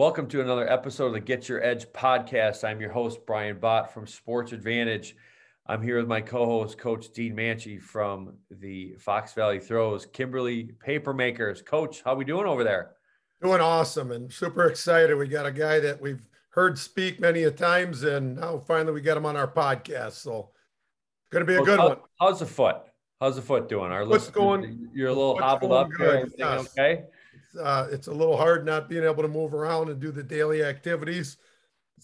[0.00, 2.66] Welcome to another episode of the Get Your Edge podcast.
[2.66, 5.14] I'm your host, Brian Bott from Sports Advantage.
[5.66, 10.70] I'm here with my co host, Coach Dean Manchi from the Fox Valley Throws, Kimberly
[10.82, 11.62] Papermakers.
[11.62, 12.92] Coach, how we doing over there?
[13.42, 15.18] Doing awesome and super excited.
[15.18, 19.02] We got a guy that we've heard speak many a times, and now finally we
[19.02, 20.12] got him on our podcast.
[20.12, 20.48] So,
[21.28, 21.98] going to be a good how, one.
[22.18, 22.78] How's the foot?
[23.20, 23.92] How's the foot doing?
[23.92, 24.88] Our What's going?
[24.94, 25.90] You're a little hobbled up.
[25.90, 26.32] Good.
[26.38, 26.70] Yes.
[26.70, 27.04] Okay
[27.58, 30.62] uh, it's a little hard not being able to move around and do the daily
[30.62, 31.36] activities.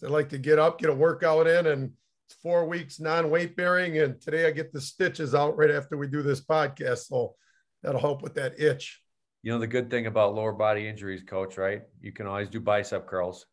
[0.04, 1.92] I like to get up, get a workout in, and
[2.26, 3.98] it's four weeks non-weight bearing.
[3.98, 7.34] And today I get the stitches out right after we do this podcast, so
[7.82, 9.00] that'll help with that itch.
[9.42, 11.82] You know the good thing about lower body injuries, coach, right?
[12.00, 13.46] You can always do bicep curls.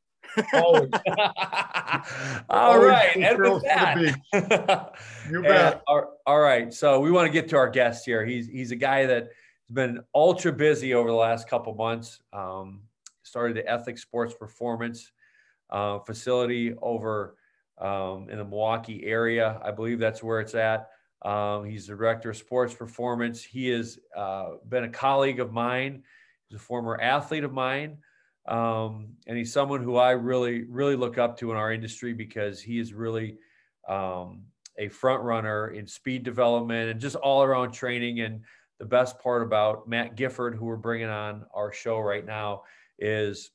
[0.53, 0.89] Always.
[2.49, 3.97] all right, and with that,
[5.29, 5.73] you bet.
[5.73, 8.25] And, all, all right, so we want to get to our guest here.
[8.25, 9.29] He's he's a guy that
[9.73, 12.21] been ultra busy over the last couple months.
[12.31, 12.81] Um,
[13.23, 15.11] started the Ethics Sports Performance
[15.69, 17.35] uh, facility over
[17.79, 19.59] um, in the Milwaukee area.
[19.63, 20.89] I believe that's where it's at.
[21.23, 23.43] Um, he's the director of sports performance.
[23.43, 26.03] He has uh, been a colleague of mine.
[26.49, 27.97] He's a former athlete of mine.
[28.45, 32.61] Um, and he's someone who I really, really look up to in our industry because
[32.61, 33.37] he is really
[33.87, 34.43] um,
[34.77, 38.19] a front runner in speed development and just all around training.
[38.19, 38.41] And
[38.79, 42.63] the best part about Matt Gifford, who we're bringing on our show right now,
[42.99, 43.51] is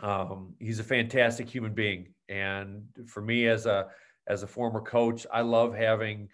[0.00, 2.08] um, he's a fantastic human being.
[2.28, 3.88] And for me, as a
[4.26, 6.28] as a former coach, I love having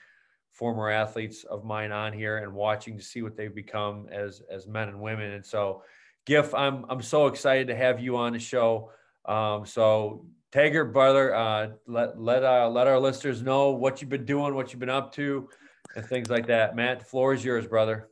[0.53, 4.67] former athletes of mine on here and watching to see what they've become as as
[4.67, 5.33] men and women.
[5.33, 5.83] And so,
[6.27, 8.91] Giff, I'm I'm so excited to have you on the show.
[9.25, 14.25] Um, so, Taggart, brother, uh, let let uh, let our listeners know what you've been
[14.25, 15.49] doing, what you've been up to
[15.95, 16.77] and things like that.
[16.77, 18.09] Matt, the floor is yours, brother.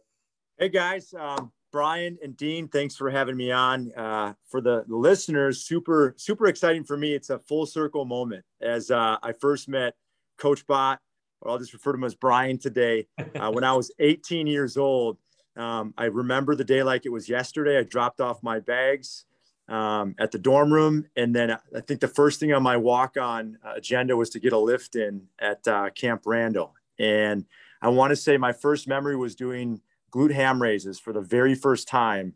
[0.59, 3.93] Hey guys, um, Brian and Dean, thanks for having me on.
[3.93, 7.15] Uh, for the, listeners, super super exciting for me.
[7.15, 9.95] It's a full circle moment as uh, I first met
[10.37, 11.00] Coach Bott,
[11.41, 13.06] or I'll just refer to him as Brian today.
[13.38, 15.19] Uh, when I was 18 years old,
[15.56, 17.78] um, I remember the day like it was yesterday.
[17.78, 19.25] I dropped off my bags.
[19.69, 21.05] Um, at the dorm room.
[21.15, 24.55] And then I think the first thing on my walk on agenda was to get
[24.55, 26.75] a lift in at uh, Camp Randall.
[26.99, 27.44] And
[27.81, 29.81] I want to say my first memory was doing
[30.12, 32.34] glute ham raises for the very first time,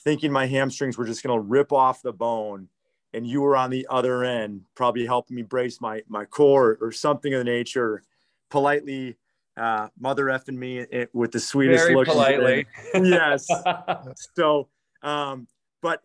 [0.00, 2.68] thinking my hamstrings were just going to rip off the bone.
[3.12, 6.90] And you were on the other end, probably helping me brace my, my core or
[6.90, 8.02] something of the nature,
[8.50, 9.16] politely
[9.56, 12.08] uh, mother effing me with the sweetest very look.
[12.08, 12.66] politely.
[12.94, 13.46] yes.
[14.36, 14.68] so,
[15.02, 15.46] um,
[15.80, 16.00] but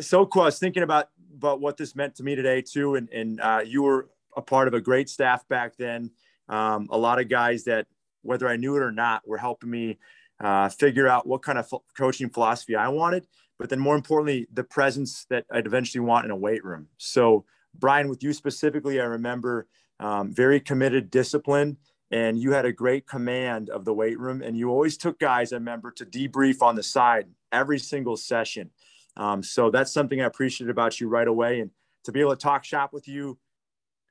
[0.00, 0.42] so cool.
[0.42, 2.94] I was thinking about, about what this meant to me today too.
[2.94, 6.10] And, and uh, you were a part of a great staff back then.
[6.48, 7.86] Um, a lot of guys that
[8.24, 9.98] whether I knew it or not, were helping me
[10.40, 13.26] uh, figure out what kind of coaching philosophy I wanted.
[13.58, 16.88] But then, more importantly, the presence that I'd eventually want in a weight room.
[16.98, 17.44] So,
[17.78, 19.68] Brian, with you specifically, I remember
[20.00, 21.76] um, very committed, discipline,
[22.10, 24.42] and you had a great command of the weight room.
[24.42, 28.70] And you always took guys, I remember, to debrief on the side every single session.
[29.16, 31.60] Um, so that's something I appreciated about you right away.
[31.60, 31.70] And
[32.04, 33.38] to be able to talk shop with you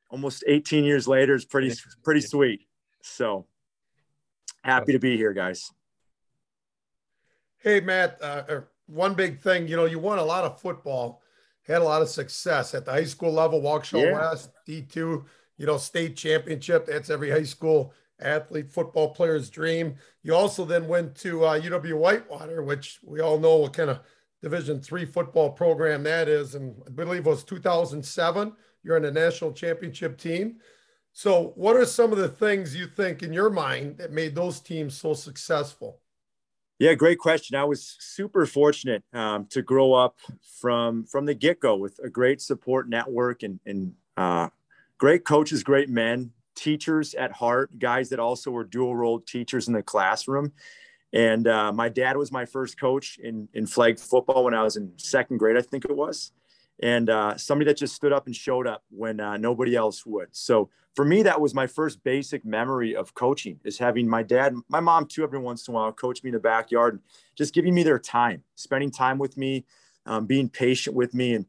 [0.09, 2.67] almost 18 years later is pretty pretty sweet.
[3.01, 3.47] So
[4.63, 5.71] happy to be here, guys.
[7.59, 8.17] Hey, Matt.
[8.21, 11.21] Uh, er, one big thing, you know, you won a lot of football,
[11.65, 14.13] had a lot of success at the high school level, Waukesha yeah.
[14.13, 15.23] West, D2,
[15.57, 16.85] you know, state championship.
[16.85, 19.95] That's every high school athlete football player's dream.
[20.21, 24.01] You also then went to uh, UW Whitewater, which we all know what kind of
[24.41, 28.51] Division three football program that is, and I believe it was 2007.
[28.83, 30.57] You're in the national championship team.
[31.13, 34.59] So, what are some of the things you think in your mind that made those
[34.59, 35.99] teams so successful?
[36.79, 37.55] Yeah, great question.
[37.55, 40.17] I was super fortunate um, to grow up
[40.59, 44.49] from from the get go with a great support network and and uh,
[44.97, 49.73] great coaches, great men, teachers at heart, guys that also were dual role teachers in
[49.75, 50.51] the classroom.
[51.13, 54.77] And uh, my dad was my first coach in in flag football when I was
[54.77, 56.31] in second grade, I think it was
[56.81, 60.27] and uh, somebody that just stood up and showed up when uh, nobody else would.
[60.31, 64.55] So for me, that was my first basic memory of coaching is having my dad,
[64.69, 67.01] my mom too, every once in a while, coach me in the backyard, and
[67.35, 69.65] just giving me their time, spending time with me,
[70.05, 71.35] um, being patient with me.
[71.35, 71.45] And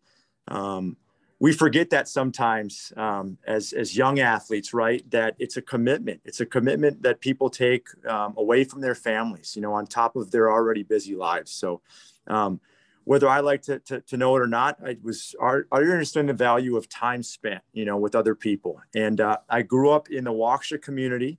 [0.49, 0.97] um,
[1.41, 5.09] we forget that sometimes um, as, as young athletes, right?
[5.11, 6.21] That it's a commitment.
[6.25, 10.17] It's a commitment that people take um, away from their families, you know, on top
[10.17, 11.51] of their already busy lives.
[11.51, 11.83] So,
[12.29, 12.61] um,
[13.05, 15.93] whether I like to, to, to, know it or not, I was, are, are you
[15.93, 18.81] understand the value of time spent, you know, with other people.
[18.95, 21.39] And uh, I grew up in the Waukesha community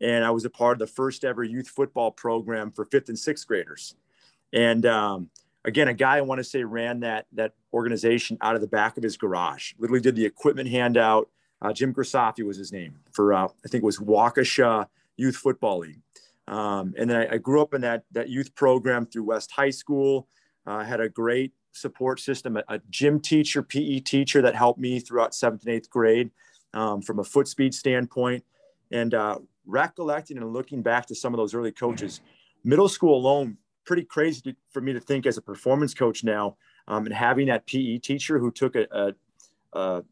[0.00, 3.18] and I was a part of the first ever youth football program for fifth and
[3.18, 3.94] sixth graders.
[4.52, 5.30] And um,
[5.64, 8.96] again, a guy I want to say ran that, that organization out of the back
[8.96, 9.72] of his garage.
[9.78, 11.30] Literally did the equipment handout.
[11.62, 14.86] Uh, Jim Grisafi was his name for uh, I think it was Waukesha
[15.16, 16.00] Youth Football League.
[16.48, 19.70] Um, and then I, I, grew up in that that youth program through West High
[19.70, 20.28] School.
[20.66, 24.80] Uh, I had a great support system, a, a, gym teacher, PE teacher that helped
[24.80, 26.30] me throughout seventh and eighth grade
[26.74, 28.44] um, from a foot speed standpoint.
[28.90, 32.20] And uh, recollecting and looking back to some of those early coaches,
[32.64, 36.56] middle school alone, pretty crazy to, for me to think as a performance coach now,
[36.88, 40.02] um, and having that PE teacher who took a, a, a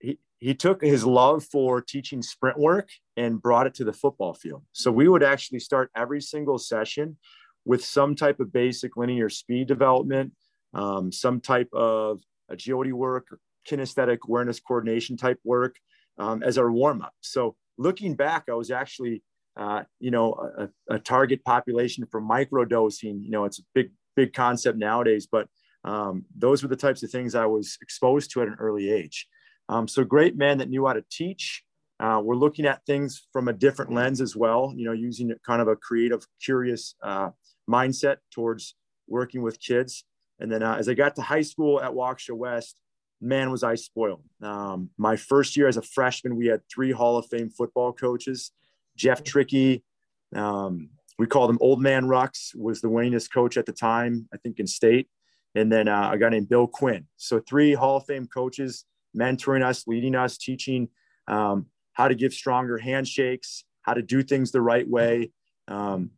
[0.00, 4.34] he, he took his love for teaching sprint work and brought it to the football
[4.34, 4.62] field.
[4.72, 7.16] So we would actually start every single session
[7.64, 10.32] with some type of basic linear speed development,
[10.74, 13.26] um, some type of agility work,
[13.68, 15.76] kinesthetic awareness coordination type work
[16.18, 17.14] um, as our warm up.
[17.20, 19.22] So looking back, I was actually,
[19.56, 23.22] uh, you know, a, a, target population for microdosing.
[23.22, 25.48] You know, it's a big, big concept nowadays, but
[25.84, 29.26] um, those were the types of things I was exposed to at an early age.
[29.68, 31.64] Um, so great man that knew how to teach.
[32.00, 35.62] Uh, we're looking at things from a different lens as well, you know, using kind
[35.62, 37.30] of a creative, curious uh,
[37.70, 38.74] mindset towards
[39.08, 40.04] working with kids.
[40.40, 42.80] And then uh, as I got to high school at Waukesha West,
[43.20, 44.22] man, was I spoiled.
[44.42, 48.50] Um, my first year as a freshman, we had three Hall of Fame football coaches.
[48.96, 49.84] Jeff Trickey,
[50.34, 54.38] um, we called him Old Man Rux, was the winningest coach at the time, I
[54.38, 55.08] think in state.
[55.54, 57.06] And then uh, a guy named Bill Quinn.
[57.16, 58.84] So three Hall of Fame coaches
[59.16, 60.88] mentoring us, leading us, teaching
[61.28, 65.30] um, how to give stronger handshakes, how to do things the right way.
[65.68, 66.10] Um,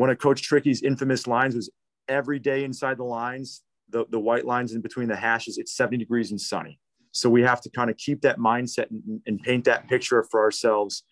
[0.00, 1.68] one of Coach Trickey's infamous lines was
[2.08, 3.60] every day inside the lines,
[3.90, 6.80] the, the white lines in between the hashes, it's 70 degrees and sunny.
[7.12, 10.40] So we have to kind of keep that mindset and, and paint that picture for
[10.40, 11.02] ourselves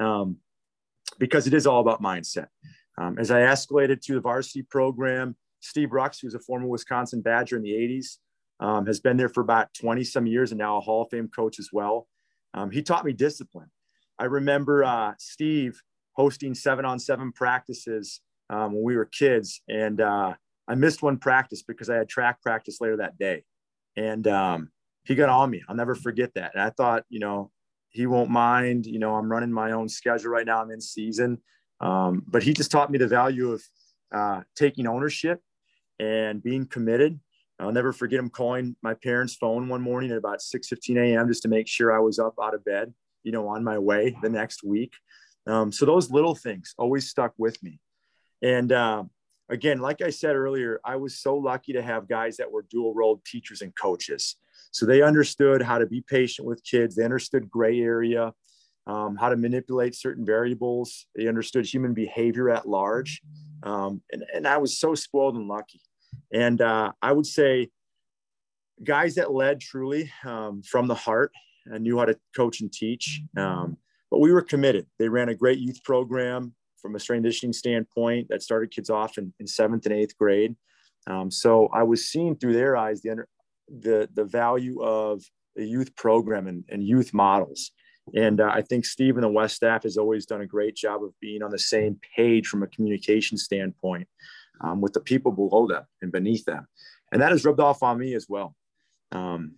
[0.00, 0.38] um,
[1.20, 2.48] because it is all about mindset.
[2.98, 7.58] Um, as I escalated to the varsity program, Steve Rux, who's a former Wisconsin Badger
[7.58, 8.16] in the 80s,
[8.58, 11.28] um, has been there for about 20 some years and now a Hall of Fame
[11.28, 12.08] coach as well.
[12.54, 13.70] Um, he taught me discipline.
[14.18, 15.80] I remember uh, Steve
[16.14, 19.62] hosting seven on seven practices um, when we were kids.
[19.68, 20.34] And uh,
[20.68, 23.44] I missed one practice because I had track practice later that day.
[23.96, 24.70] And um,
[25.04, 25.62] he got on me.
[25.68, 26.52] I'll never forget that.
[26.54, 27.50] And I thought, you know,
[27.90, 28.86] he won't mind.
[28.86, 30.62] You know, I'm running my own schedule right now.
[30.62, 31.38] I'm in season.
[31.80, 33.62] Um, but he just taught me the value of
[34.14, 35.40] uh, taking ownership
[35.98, 37.18] and being committed.
[37.58, 41.28] I'll never forget him calling my parents' phone one morning at about 6 15 a.m.
[41.28, 42.92] just to make sure I was up out of bed,
[43.22, 44.94] you know, on my way the next week.
[45.46, 47.78] Um, so those little things always stuck with me.
[48.42, 49.04] And uh,
[49.48, 52.94] again, like I said earlier, I was so lucky to have guys that were dual
[52.94, 54.36] role teachers and coaches.
[54.72, 56.96] So they understood how to be patient with kids.
[56.96, 58.32] They understood gray area,
[58.86, 61.06] um, how to manipulate certain variables.
[61.14, 63.20] They understood human behavior at large.
[63.62, 65.80] Um, and, and I was so spoiled and lucky.
[66.32, 67.70] And uh, I would say
[68.82, 71.32] guys that led truly um, from the heart
[71.66, 73.20] and knew how to coach and teach.
[73.36, 73.76] Um,
[74.10, 74.86] but we were committed.
[74.98, 79.16] They ran a great youth program from a strength conditioning standpoint that started kids off
[79.16, 80.54] in, in seventh and eighth grade.
[81.06, 83.28] Um, so I was seeing through their eyes the under,
[83.68, 85.22] the the value of
[85.56, 87.70] the youth program and, and youth models.
[88.14, 91.04] And uh, I think Steve and the West staff has always done a great job
[91.04, 94.08] of being on the same page from a communication standpoint
[94.60, 96.66] um, with the people below them and beneath them.
[97.12, 98.56] And that has rubbed off on me as well.
[99.12, 99.56] Um,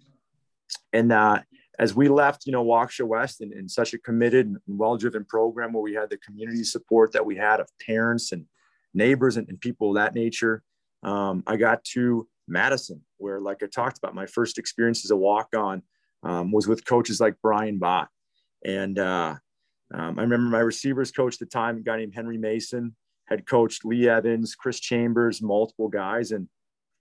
[0.93, 1.41] and uh,
[1.79, 5.73] as we left, you know, Waukesha West in, in such a committed and well-driven program
[5.73, 8.47] where we had the community support that we had of parents and
[8.93, 10.63] neighbors and, and people of that nature,
[11.03, 15.17] um, I got to Madison, where, like I talked about, my first experience as a
[15.17, 15.83] walk-on
[16.23, 18.09] um, was with coaches like Brian Bott.
[18.65, 19.35] And uh,
[19.93, 22.95] um, I remember my receivers coach at the time, a guy named Henry Mason,
[23.27, 26.31] had coached Lee Evans, Chris Chambers, multiple guys.
[26.31, 26.49] And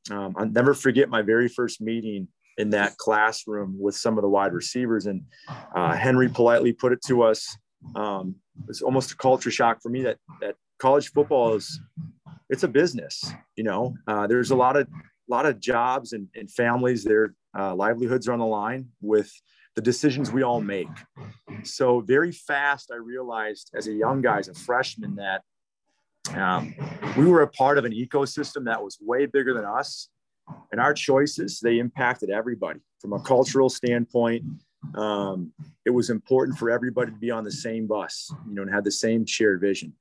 [0.09, 2.27] um, I'll never forget my very first meeting
[2.57, 5.05] in that classroom with some of the wide receivers.
[5.05, 5.23] And
[5.75, 7.57] uh, Henry politely put it to us.
[7.95, 8.35] Um,
[8.69, 11.79] it's almost a culture shock for me that that college football is
[12.49, 13.33] it's a business.
[13.55, 14.87] You know, uh, there's a lot of
[15.29, 17.03] lot of jobs and, and families.
[17.03, 19.31] Their uh, livelihoods are on the line with
[19.75, 20.87] the decisions we all make.
[21.63, 25.41] So very fast, I realized as a young guy, as a freshman, that
[26.35, 26.75] um,
[27.17, 30.09] we were a part of an ecosystem that was way bigger than us
[30.71, 34.43] and our choices they impacted everybody from a cultural standpoint.
[34.95, 35.53] Um,
[35.85, 38.83] it was important for everybody to be on the same bus you know and have
[38.83, 39.93] the same shared vision.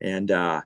[0.00, 0.62] And uh,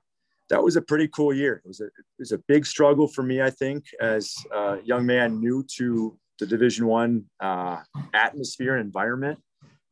[0.49, 1.61] that was a pretty cool year.
[1.63, 5.05] It was a it was a big struggle for me i think as a young
[5.05, 7.77] man new to the division one uh,
[8.13, 9.39] atmosphere and environment.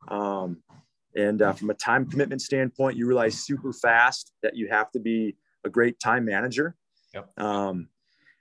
[0.08, 0.62] Um,
[1.14, 4.98] and uh, from a time commitment standpoint you realize super fast that you have to
[4.98, 6.74] be a great time manager.
[7.14, 7.38] Yep.
[7.38, 7.88] um,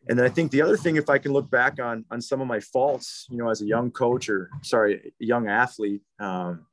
[0.10, 2.42] and then I think the other thing, if I can look back on on some
[2.42, 6.66] of my faults, you know, as a young coach or sorry, young athlete, um,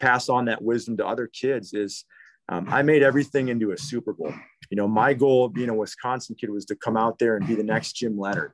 [0.00, 2.04] pass on that wisdom to other kids is
[2.48, 4.32] um, I made everything into a Super Bowl.
[4.70, 7.46] You know, my goal of being a Wisconsin kid was to come out there and
[7.46, 8.52] be the next Jim Leonhard.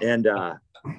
[0.00, 0.54] And uh,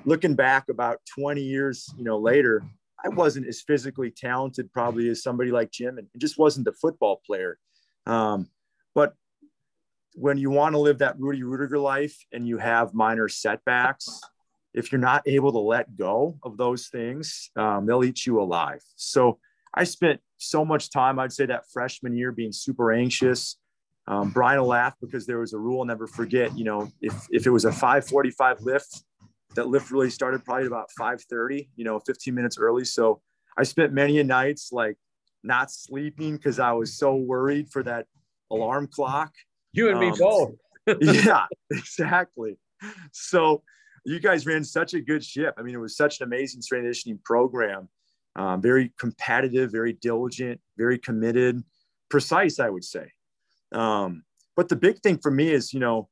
[0.05, 2.63] looking back about 20 years, you know, later,
[3.03, 7.21] I wasn't as physically talented probably as somebody like Jim, and just wasn't a football
[7.25, 7.57] player.
[8.05, 8.49] Um,
[8.93, 9.13] but
[10.17, 14.19] when you want to live that Rudy Ruettiger life and you have minor setbacks,
[14.73, 18.81] if you're not able to let go of those things, um, they'll eat you alive.
[18.95, 19.37] So
[19.75, 23.57] I spent so much time, I'd say that freshman year being super anxious.
[24.07, 27.27] Um, Brian will laugh because there was a rule, I'll never forget, you know, if,
[27.29, 29.03] if it was a 545 lift,
[29.53, 32.85] that lift really started probably about 530, you know, 15 minutes early.
[32.85, 33.21] So
[33.55, 34.97] I spent many nights like
[35.43, 38.07] not sleeping because I was so worried for that
[38.49, 39.31] alarm clock.
[39.73, 40.55] You and me um, both.
[41.01, 42.57] yeah, exactly.
[43.11, 43.63] So
[44.05, 45.55] you guys ran such a good ship.
[45.57, 47.89] I mean, it was such an amazing transitioning program.
[48.35, 51.63] Um, very competitive, very diligent, very committed,
[52.09, 53.11] precise, I would say.
[53.71, 54.23] Um,
[54.55, 56.07] but the big thing for me is, you know,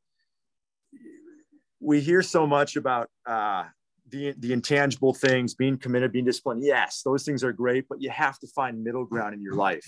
[1.80, 3.66] we hear so much about uh,
[4.10, 6.64] the, the intangible things, being committed, being disciplined.
[6.64, 9.86] Yes, those things are great, but you have to find middle ground in your life.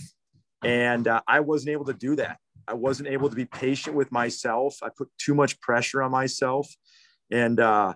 [0.64, 2.38] And uh, I wasn't able to do that.
[2.68, 4.78] I wasn't able to be patient with myself.
[4.84, 6.68] I put too much pressure on myself.
[7.32, 7.94] And, uh,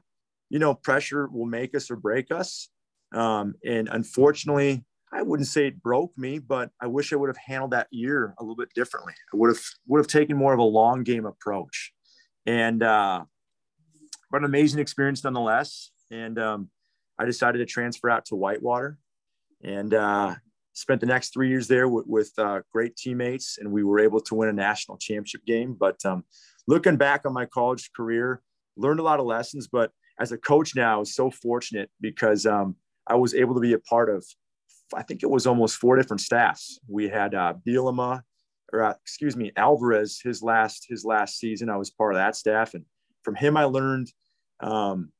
[0.50, 2.70] you know, pressure will make us or break us.
[3.14, 7.38] Um, and unfortunately, I wouldn't say it broke me, but I wish I would have
[7.38, 9.14] handled that year a little bit differently.
[9.34, 11.92] I would have would have taken more of a long game approach,
[12.46, 13.26] and uh,
[14.32, 15.92] but an amazing experience nonetheless.
[16.10, 16.70] And um,
[17.20, 18.98] I decided to transfer out to Whitewater,
[19.62, 20.36] and uh,
[20.82, 24.20] spent the next three years there with, with uh, great teammates, and we were able
[24.22, 25.76] to win a national championship game.
[25.80, 26.24] But um,
[26.68, 28.42] looking back on my college career,
[28.76, 29.68] learned a lot of lessons.
[29.68, 32.76] But as a coach now, I was so fortunate because um,
[33.08, 34.26] I was able to be a part of,
[34.94, 36.80] I think it was almost four different staffs.
[36.88, 38.22] We had uh, Bielema,
[38.74, 40.20] or uh, excuse me, Alvarez.
[40.24, 42.86] His last his last season, I was part of that staff, and
[43.24, 44.12] from him I learned
[44.60, 45.12] um,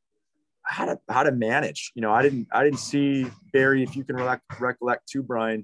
[0.72, 1.92] how to how to manage.
[1.96, 5.64] You know, I didn't I didn't see Barry, if you can recollect, recollect too, Brian,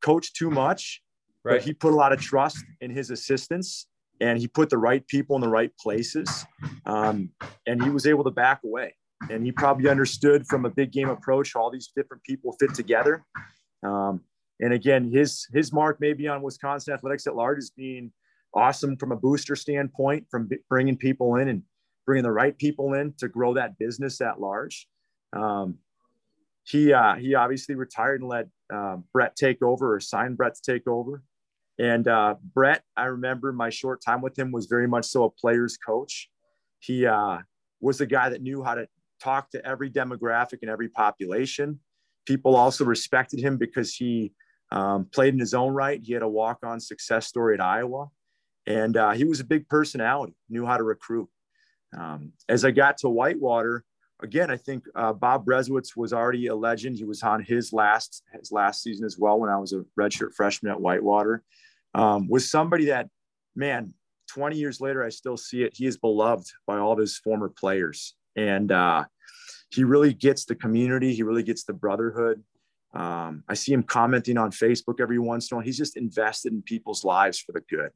[0.00, 1.02] coach too much,
[1.44, 1.54] right.
[1.54, 3.86] but he put a lot of trust in his assistants
[4.20, 6.46] and he put the right people in the right places,
[6.86, 7.30] um,
[7.66, 8.94] and he was able to back away
[9.30, 13.24] and he probably understood from a big game approach all these different people fit together.
[13.82, 14.20] Um,
[14.60, 18.12] and again, his his mark maybe on Wisconsin athletics at large is being
[18.54, 21.62] awesome from a booster standpoint, from bringing people in and
[22.06, 24.88] bringing the right people in to grow that business at large.
[25.32, 25.78] Um,
[26.64, 30.72] he uh, he obviously retired and let uh, Brett take over or signed Brett to
[30.72, 31.22] take over.
[31.78, 35.30] And uh, Brett, I remember my short time with him was very much so a
[35.30, 36.30] player's coach.
[36.78, 37.38] He uh,
[37.80, 38.88] was a guy that knew how to
[39.20, 41.80] talk to every demographic and every population.
[42.26, 44.32] People also respected him because he
[44.70, 46.00] um, played in his own right.
[46.02, 48.08] He had a walk on success story at Iowa.
[48.66, 51.28] And uh, he was a big personality, knew how to recruit.
[51.96, 53.84] Um, as I got to Whitewater,
[54.22, 56.96] again, I think uh, Bob Berezowitz was already a legend.
[56.96, 60.34] He was on his last his last season as well when I was a redshirt
[60.34, 61.42] freshman at Whitewater.
[61.94, 63.08] Um, was somebody that,
[63.54, 63.94] man,
[64.28, 65.74] 20 years later, I still see it.
[65.76, 68.14] He is beloved by all of his former players.
[68.36, 69.04] And uh,
[69.70, 71.14] he really gets the community.
[71.14, 72.42] He really gets the brotherhood.
[72.94, 75.64] Um, I see him commenting on Facebook every once in a while.
[75.64, 77.90] He's just invested in people's lives for the good.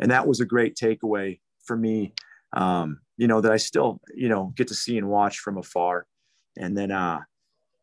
[0.00, 2.14] And that was a great takeaway for me,
[2.52, 6.06] um, you know, that I still, you know, get to see and watch from afar.
[6.56, 7.20] And then uh,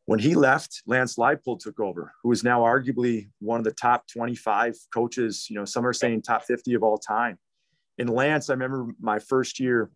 [0.06, 4.08] when he left, Lance Leipold took over, who is now arguably one of the top
[4.08, 7.38] 25 coaches, you know, some are saying top 50 of all time.
[8.00, 9.92] And Lance, I remember my first year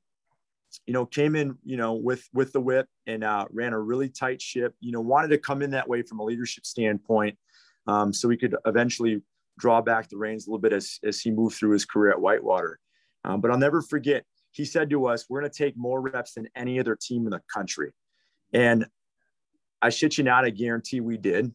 [0.86, 4.08] you know, came in, you know, with with the whip and uh, ran a really
[4.08, 4.74] tight ship.
[4.80, 7.38] You know, wanted to come in that way from a leadership standpoint,
[7.88, 9.22] um, so we could eventually
[9.60, 12.22] draw back the reins a little bit as as he moved through his career at
[12.22, 12.80] Whitewater.
[13.26, 14.24] Um, but I'll never forget.
[14.52, 17.32] He said to us, "We're going to take more reps than any other team in
[17.32, 17.92] the country,"
[18.54, 18.86] and
[19.82, 21.52] I shit you not, I guarantee we did.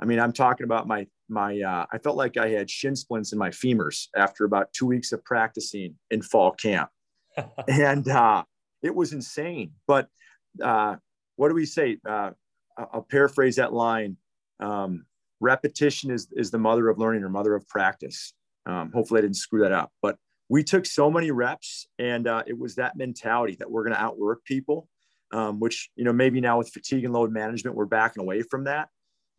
[0.00, 1.60] I mean, I'm talking about my my.
[1.60, 5.12] Uh, I felt like I had shin splints in my femurs after about two weeks
[5.12, 6.90] of practicing in fall camp,
[7.68, 8.44] and uh,
[8.82, 9.72] it was insane.
[9.86, 10.08] But
[10.62, 10.96] uh,
[11.36, 11.98] what do we say?
[12.06, 12.30] Uh,
[12.76, 14.16] I'll paraphrase that line.
[14.58, 15.04] Um,
[15.40, 18.34] repetition is, is the mother of learning or mother of practice.
[18.66, 20.16] Um, hopefully I didn't screw that up, but
[20.50, 24.02] we took so many reps and uh, it was that mentality that we're going to
[24.02, 24.88] outwork people,
[25.32, 28.64] um, which, you know, maybe now with fatigue and load management, we're backing away from
[28.64, 28.88] that.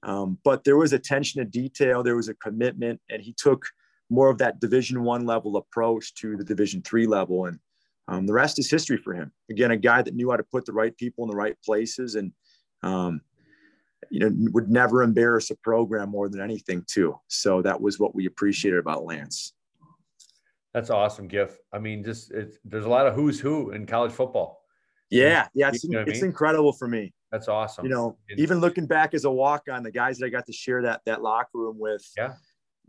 [0.03, 2.01] Um, but there was attention to detail.
[2.01, 3.65] There was a commitment and he took
[4.09, 7.45] more of that division one level approach to the division three level.
[7.45, 7.59] And
[8.07, 9.33] um, the rest is history for him.
[9.49, 12.15] Again, a guy that knew how to put the right people in the right places
[12.15, 12.31] and,
[12.83, 13.19] um,
[14.09, 17.19] you know, would never embarrass a program more than anything, too.
[17.27, 19.53] So that was what we appreciated about Lance.
[20.73, 21.57] That's awesome, Giff.
[21.73, 22.31] I mean, just
[22.63, 24.61] there's a lot of who's who in college football.
[25.09, 26.25] Yeah, yeah, it's, you know it's I mean?
[26.25, 27.13] incredible for me.
[27.31, 27.85] That's awesome.
[27.85, 30.53] You know, even looking back as a walk on, the guys that I got to
[30.53, 32.33] share that that locker room with, yeah,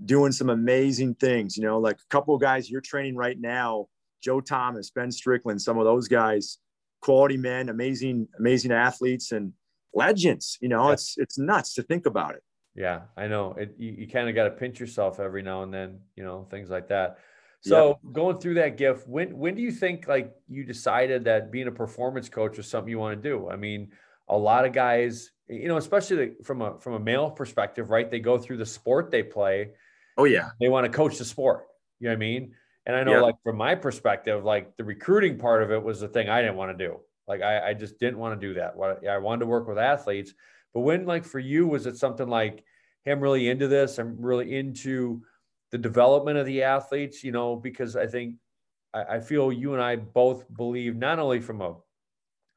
[0.04, 1.56] doing some amazing things.
[1.56, 3.86] You know, like a couple of guys you're training right now,
[4.22, 6.58] Joe Thomas, Ben Strickland, some of those guys,
[7.00, 9.52] quality men, amazing, amazing athletes and
[9.92, 10.58] legends.
[10.60, 10.92] You know, yeah.
[10.92, 12.42] it's it's nuts to think about it.
[12.76, 13.54] Yeah, I know.
[13.58, 15.98] It, you, you kind of got to pinch yourself every now and then.
[16.14, 17.18] You know, things like that.
[17.64, 18.12] So yep.
[18.12, 21.72] going through that Giff, when when do you think like you decided that being a
[21.72, 23.48] performance coach was something you want to do?
[23.48, 23.92] I mean,
[24.28, 28.10] a lot of guys, you know, especially from a from a male perspective, right?
[28.10, 29.70] They go through the sport they play.
[30.18, 30.50] Oh yeah.
[30.60, 31.66] They want to coach the sport.
[32.00, 32.54] You know what I mean?
[32.84, 33.22] And I know yep.
[33.22, 36.56] like from my perspective, like the recruiting part of it was the thing I didn't
[36.56, 36.98] want to do.
[37.28, 38.76] Like I, I just didn't want to do that.
[38.76, 40.34] What I wanted to work with athletes.
[40.74, 42.64] But when like for you, was it something like,
[43.04, 43.98] hey, I'm really into this.
[43.98, 45.22] I'm really into
[45.72, 48.36] the development of the athletes, you know, because I think
[48.94, 51.74] I, I feel you and I both believe not only from a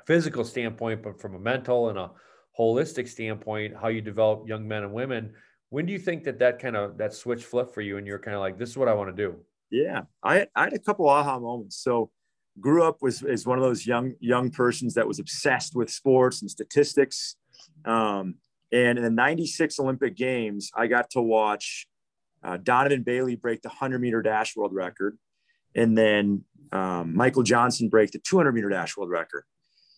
[0.05, 2.12] physical standpoint, but from a mental and a
[2.60, 5.34] holistic standpoint, how you develop young men and women.
[5.69, 8.19] When do you think that that kind of that switch flip for you and you're
[8.19, 9.38] kind of like, this is what I want to do?
[9.72, 11.77] Yeah, I, I had a couple aha moments.
[11.77, 12.12] So
[12.60, 16.41] grew up was is one of those young young persons that was obsessed with sports
[16.41, 17.36] and statistics.
[17.86, 18.36] Um,
[18.72, 21.88] and in the 96 Olympic Games, I got to watch
[22.46, 25.18] uh, Donovan Bailey break the 100 meter dash world record,
[25.75, 29.44] and then um, Michael Johnson break the 200 meter dash world record.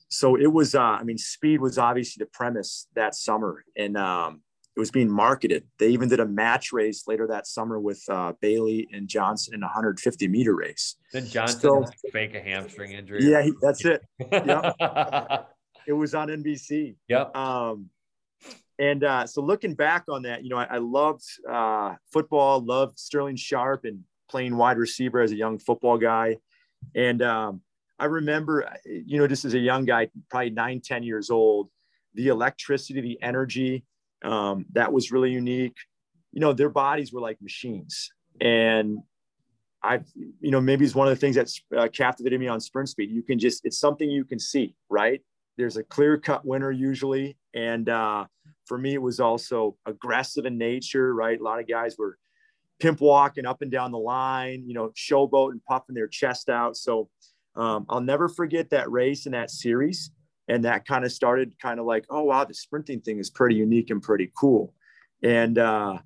[0.09, 4.41] So it was, uh, I mean, speed was obviously the premise that summer, and um,
[4.75, 5.65] it was being marketed.
[5.79, 9.63] They even did a match race later that summer with uh, Bailey and Johnson in
[9.63, 10.95] a 150 meter race.
[11.11, 13.29] Then Johnson so, fake a hamstring injury.
[13.29, 14.01] Yeah, he, that's it.
[14.31, 14.75] Yep.
[15.87, 16.95] it was on NBC.
[17.09, 17.35] Yep.
[17.35, 17.89] Um,
[18.79, 22.99] and uh, so looking back on that, you know, I, I loved uh, football, loved
[22.99, 26.37] Sterling Sharpe and playing wide receiver as a young football guy.
[26.95, 27.61] And um,
[27.97, 31.69] I remember, you know, just as a young guy, probably nine, 10 years old,
[32.13, 33.83] the electricity, the energy,
[34.23, 35.77] um, that was really unique.
[36.31, 38.11] You know, their bodies were like machines.
[38.39, 38.99] And
[39.81, 40.01] I,
[40.39, 43.09] you know, maybe it's one of the things that's uh, captivated me on sprint speed.
[43.09, 45.21] You can just, it's something you can see, right?
[45.57, 47.37] There's a clear cut winner usually.
[47.55, 48.25] And, uh,
[48.67, 51.39] for me, it was also aggressive in nature, right?
[51.39, 52.17] A lot of guys were
[52.79, 56.77] pimp walking up and down the line, you know, showboat and puffing their chest out.
[56.77, 57.09] So
[57.55, 60.11] um, I'll never forget that race and that series.
[60.47, 63.55] And that kind of started kind of like, oh, wow, the sprinting thing is pretty
[63.55, 64.73] unique and pretty cool.
[65.23, 65.97] And uh,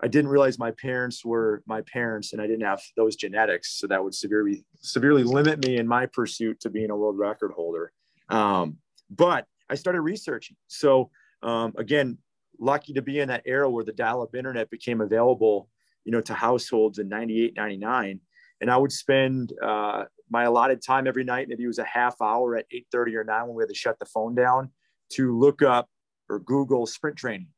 [0.00, 3.78] I didn't realize my parents were my parents and I didn't have those genetics.
[3.78, 7.52] So that would severely, severely limit me in my pursuit to being a world record
[7.52, 7.92] holder.
[8.28, 8.78] Um,
[9.10, 10.56] but I started researching.
[10.68, 11.10] So
[11.42, 12.18] um, again,
[12.58, 15.68] lucky to be in that era where the dial-up internet became available,
[16.04, 18.20] you know, to households in 98, 99.
[18.60, 22.20] And I would spend uh, my allotted time every night, maybe it was a half
[22.22, 24.70] hour at 8.30 or 9 when we had to shut the phone down
[25.14, 25.88] to look up
[26.28, 27.48] or Google sprint training.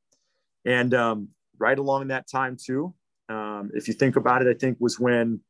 [0.65, 2.95] And um, right along that time too,
[3.29, 5.41] um, if you think about it, I think was when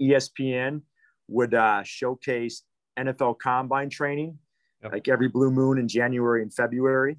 [0.00, 0.82] ESPN
[1.28, 2.62] would uh, showcase
[2.98, 4.38] NFL combine training,
[4.82, 4.92] yep.
[4.92, 7.18] like every blue moon in January and February.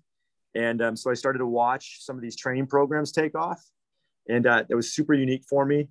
[0.56, 3.64] And um, so I started to watch some of these training programs take off.
[4.30, 5.88] And uh, that was super unique for me.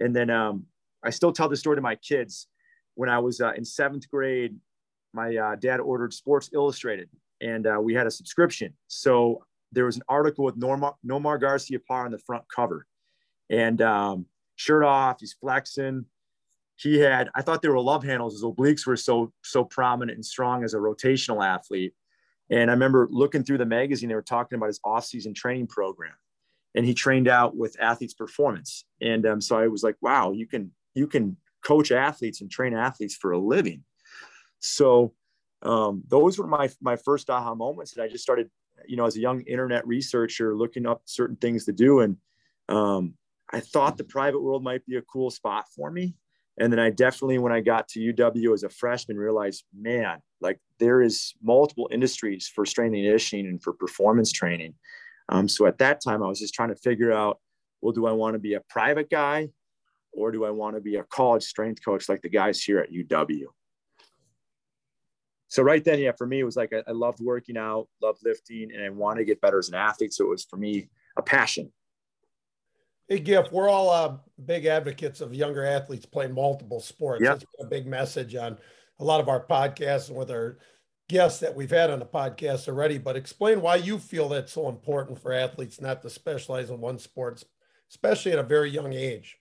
[0.00, 0.66] And then um,
[1.04, 2.46] I still tell the story to my kids.
[2.94, 4.56] When I was uh, in seventh grade,
[5.12, 7.08] my uh, dad ordered Sports Illustrated
[7.40, 8.72] and uh, we had a subscription.
[8.88, 12.86] So there was an article with Norma, Nomar, Garcia Garciaparra on the front cover.
[13.50, 16.06] And um, shirt off, he's flexing.
[16.76, 18.34] He had, I thought they were love handles.
[18.34, 21.94] His obliques were so so prominent and strong as a rotational athlete.
[22.50, 26.12] And I remember looking through the magazine, they were talking about his off-season training program.
[26.74, 28.84] And he trained out with athletes performance.
[29.00, 32.74] And um, so I was like, wow, you can you can coach athletes and train
[32.74, 33.84] athletes for a living.
[34.58, 35.14] So
[35.62, 37.94] um, those were my my first aha moments.
[37.94, 38.50] And I just started,
[38.86, 42.00] you know, as a young internet researcher, looking up certain things to do.
[42.00, 42.16] And
[42.68, 43.14] um,
[43.52, 46.16] I thought the private world might be a cool spot for me.
[46.58, 50.60] And then I definitely, when I got to UW as a freshman, realized, man, like
[50.78, 54.74] there is multiple industries for strength and conditioning and for performance training.
[55.30, 57.40] Um, so at that time, I was just trying to figure out,
[57.80, 59.48] well, do I want to be a private guy
[60.12, 62.92] or do I want to be a college strength coach like the guys here at
[62.92, 63.46] UW?
[65.48, 68.20] So right then, yeah, for me, it was like I, I loved working out, loved
[68.24, 70.12] lifting, and I wanted to get better as an athlete.
[70.12, 71.72] So it was for me a passion.
[73.08, 77.22] Hey, Giff, we're all uh, big advocates of younger athletes playing multiple sports.
[77.22, 77.38] Yep.
[77.38, 78.58] That's a big message on
[78.98, 80.58] a lot of our podcasts and with our
[81.08, 82.98] guests that we've had on the podcast already.
[82.98, 86.98] But explain why you feel that's so important for athletes not to specialize in one
[86.98, 87.42] sport,
[87.90, 89.38] especially at a very young age.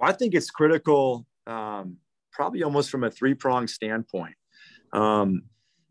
[0.00, 1.98] I think it's critical, um,
[2.32, 4.34] probably almost from a three pronged standpoint.
[4.92, 5.42] Um,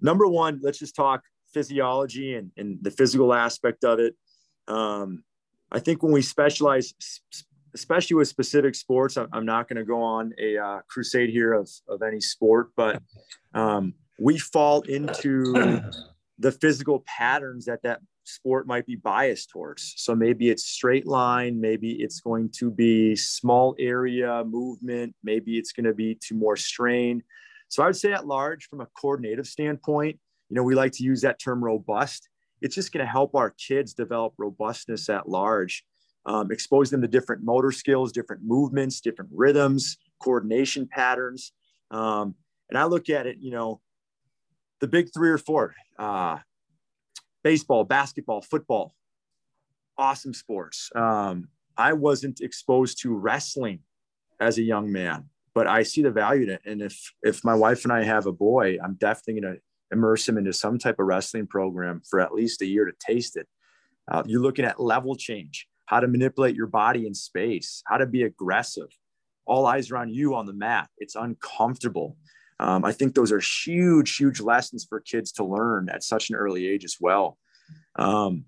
[0.02, 4.16] number one, let's just talk physiology and, and the physical aspect of it.
[4.68, 5.24] Um,
[5.72, 6.94] I think when we specialize,
[7.74, 11.70] especially with specific sports, I'm not going to go on a uh, crusade here of,
[11.88, 13.02] of any sport, but
[13.54, 15.54] um, we fall into
[16.40, 19.94] the physical patterns that that sport might be biased towards.
[19.98, 25.72] So maybe it's straight line, maybe it's going to be small area movement, maybe it's
[25.72, 27.24] going to be to more strain.
[27.68, 31.04] So I would say at large, from a coordinative standpoint, you know, we like to
[31.04, 32.30] use that term robust.
[32.62, 35.86] It's just going to help our kids develop robustness at large,
[36.26, 41.54] um, expose them to different motor skills, different movements, different rhythms, coordination patterns.
[41.92, 42.36] Um,
[42.70, 43.82] and I look at it, you know,
[44.80, 46.38] the big three or four uh,
[47.44, 48.94] baseball, basketball, football,
[49.98, 50.90] awesome sports.
[50.96, 53.80] Um, I wasn't exposed to wrestling
[54.40, 56.62] as a young man, but I see the value in it.
[56.66, 60.28] And if if my wife and I have a boy, I'm definitely going to immerse
[60.28, 63.48] him into some type of wrestling program for at least a year to taste it.
[64.12, 68.06] Uh, you're looking at level change, how to manipulate your body in space, how to
[68.06, 68.90] be aggressive.
[69.48, 70.88] All eyes are on you on the mat.
[71.00, 72.16] It's uncomfortable.
[72.60, 76.36] Um, I think those are huge, huge lessons for kids to learn at such an
[76.36, 77.40] early age as well.
[77.96, 78.46] Um,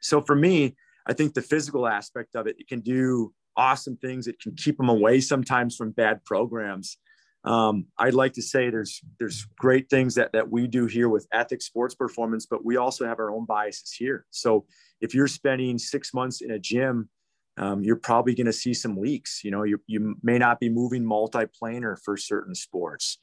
[0.00, 0.74] so for me,
[1.06, 4.26] I think the physical aspect of it, it can do awesome things.
[4.26, 6.98] It can keep them away sometimes from bad programs.
[7.44, 11.26] Um, I'd like to say there's there's great things that that we do here with
[11.32, 14.26] ethics sports performance, but we also have our own biases here.
[14.30, 14.66] So
[15.00, 17.08] if you're spending six months in a gym,
[17.56, 19.42] um, you're probably going to see some leaks.
[19.44, 23.18] You know, you you may not be moving multiplanar for certain sports.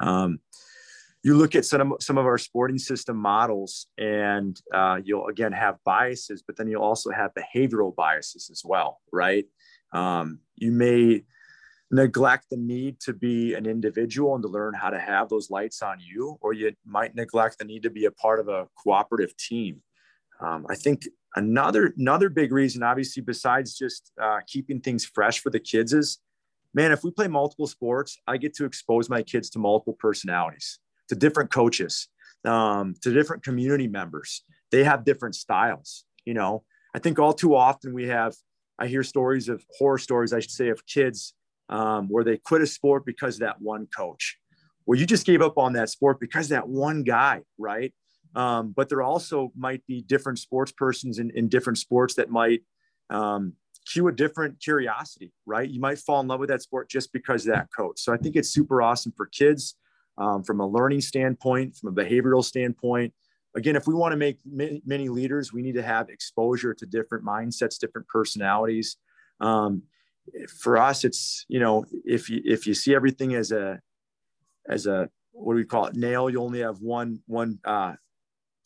[0.00, 0.40] Um,
[1.22, 5.76] you look at some some of our sporting system models, and uh, you'll again have
[5.84, 9.44] biases, but then you'll also have behavioral biases as well, right?
[9.92, 11.24] Um, you may
[11.90, 15.82] neglect the need to be an individual and to learn how to have those lights
[15.82, 19.36] on you, or you might neglect the need to be a part of a cooperative
[19.36, 19.82] team.
[20.40, 21.02] Um, I think
[21.36, 26.18] another another big reason, obviously, besides just uh, keeping things fresh for the kids, is
[26.72, 30.78] man, if we play multiple sports, I get to expose my kids to multiple personalities,
[31.08, 32.08] to different coaches,
[32.44, 34.44] um, to different community members.
[34.70, 36.04] They have different styles.
[36.24, 36.62] You know,
[36.94, 38.34] I think all too often we have.
[38.78, 41.34] I hear stories of horror stories, I should say, of kids
[41.70, 44.36] um, where they quit a sport because of that one coach.
[44.84, 47.94] Well, you just gave up on that sport because that one guy, right?
[48.34, 52.62] Um, but there also might be different sports persons in, in different sports that might
[53.08, 53.54] um,
[53.86, 55.68] cue a different curiosity, right?
[55.68, 58.00] You might fall in love with that sport just because of that coach.
[58.00, 59.76] So I think it's super awesome for kids
[60.18, 63.12] um, from a learning standpoint, from a behavioral standpoint.
[63.56, 66.86] Again, if we want to make many, many leaders, we need to have exposure to
[66.86, 68.96] different mindsets, different personalities.
[69.40, 69.82] Um,
[70.60, 73.80] for us, it's you know if you if you see everything as a
[74.68, 77.94] as a what do we call it nail, you only have one one uh,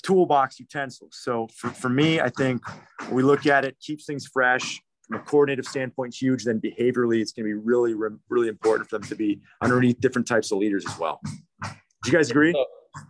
[0.02, 1.08] toolbox utensil.
[1.12, 2.62] So for, for me, I think
[3.10, 6.44] we look at it, keeps things fresh from a coordinative standpoint, huge.
[6.44, 7.94] Then behaviorally, it's going to be really,
[8.28, 11.20] really important for them to be underneath different types of leaders as well.
[11.62, 11.70] Do
[12.06, 12.54] you guys agree?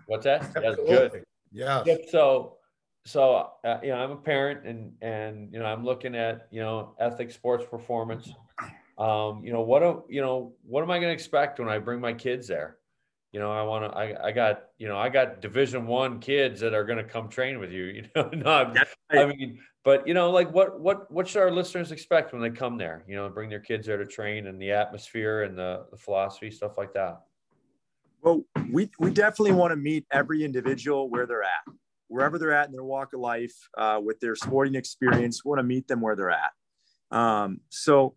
[0.07, 0.53] What's that?
[0.55, 1.25] That's good.
[1.53, 1.85] Yeah.
[2.11, 2.57] So
[3.07, 6.61] so uh, you know i'm a parent and and you know i'm looking at you
[6.61, 8.33] know ethics sports performance
[8.99, 11.79] um you know what do, you know what am i going to expect when i
[11.79, 12.79] bring my kids there
[13.33, 16.61] you know i want to I, I got you know i got division one kids
[16.61, 18.75] that are going to come train with you you know no
[19.11, 22.51] i mean but you know like what what what should our listeners expect when they
[22.51, 25.87] come there you know bring their kids there to train and the atmosphere and the,
[25.91, 27.23] the philosophy stuff like that
[28.23, 31.75] well we we definitely want to meet every individual where they're at
[32.09, 35.45] wherever they're at in their walk of life uh, with their sporting experience.
[35.45, 36.53] We want to meet them where they're at.
[37.11, 38.15] Um, so,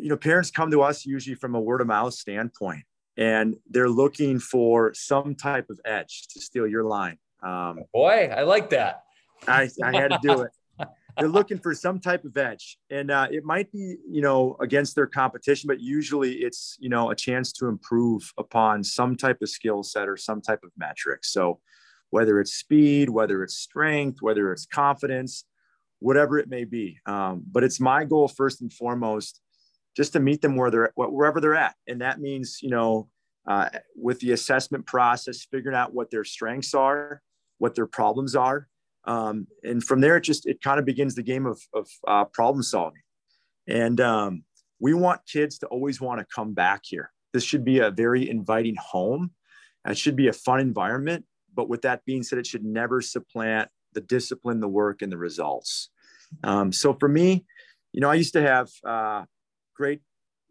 [0.00, 2.84] you know, parents come to us usually from a word of mouth standpoint,
[3.16, 7.18] and they're looking for some type of edge to steal your line.
[7.42, 9.04] Um, Boy, I like that.
[9.46, 10.50] I, I had to do it.
[11.18, 14.94] they're looking for some type of edge, and uh, it might be, you know, against
[14.94, 19.48] their competition, but usually it's, you know, a chance to improve upon some type of
[19.48, 21.24] skill set or some type of metric.
[21.24, 21.60] So,
[22.10, 25.44] whether it's speed, whether it's strength, whether it's confidence,
[25.98, 26.98] whatever it may be.
[27.06, 29.40] Um, but it's my goal first and foremost,
[29.96, 33.08] just to meet them where they're wherever they're at, and that means you know
[33.46, 37.20] uh, with the assessment process, figuring out what their strengths are,
[37.58, 38.68] what their problems are,
[39.06, 42.24] Um, and from there, it just it kind of begins the game of, of uh,
[42.24, 43.02] problem solving.
[43.66, 44.44] And um,
[44.80, 47.10] we want kids to always want to come back here.
[47.32, 49.32] This should be a very inviting home.
[49.86, 51.24] It should be a fun environment.
[51.54, 55.18] But with that being said, it should never supplant the discipline, the work, and the
[55.18, 55.90] results.
[56.42, 57.44] Um, so for me,
[57.92, 59.24] you know, I used to have uh,
[59.74, 60.00] great,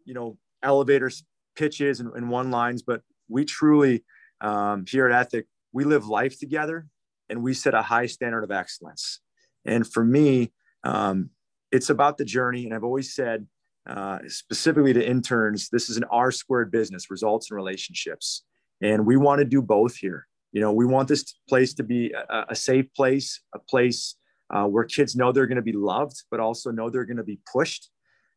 [0.04, 1.10] you know, elevator
[1.56, 4.04] pitches and, and one lines, but we truly
[4.40, 6.86] um, here at Ethic, we live life together
[7.28, 9.20] and we set a high standard of excellence.
[9.64, 10.52] And for me,
[10.84, 11.30] um,
[11.72, 12.64] it's about the journey.
[12.64, 13.46] And I've always said,
[13.88, 18.44] uh, specifically to interns, this is an R squared business, results and relationships.
[18.80, 20.26] And we want to do both here.
[20.52, 24.16] You know, we want this place to be a, a safe place, a place
[24.52, 27.24] uh, where kids know they're going to be loved, but also know they're going to
[27.24, 27.90] be pushed.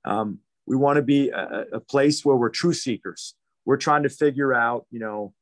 [0.03, 3.33] Um, we want to be a, a, place where we're true seekers.
[3.65, 5.33] We're trying to figure out, you know,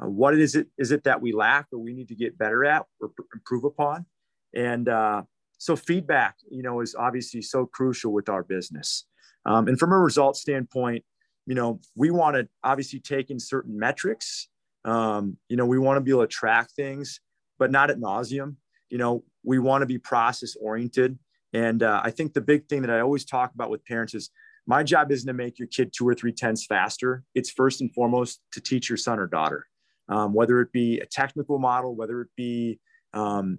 [0.00, 2.64] uh, what is it is it that we lack or we need to get better
[2.64, 4.06] at or improve upon,
[4.54, 5.22] and uh,
[5.58, 9.06] so feedback, you know, is obviously so crucial with our business.
[9.46, 11.04] Um, and from a results standpoint,
[11.46, 14.48] you know, we want to obviously take in certain metrics.
[14.84, 17.20] Um, you know, we want to be able to track things,
[17.58, 18.56] but not at nauseum.
[18.90, 21.18] You know, we want to be process oriented.
[21.52, 24.30] And uh, I think the big thing that I always talk about with parents is
[24.66, 27.22] my job isn't to make your kid two or three tenths faster.
[27.34, 29.66] It's first and foremost to teach your son or daughter,
[30.08, 32.80] um, whether it be a technical model, whether it be,
[33.12, 33.58] um,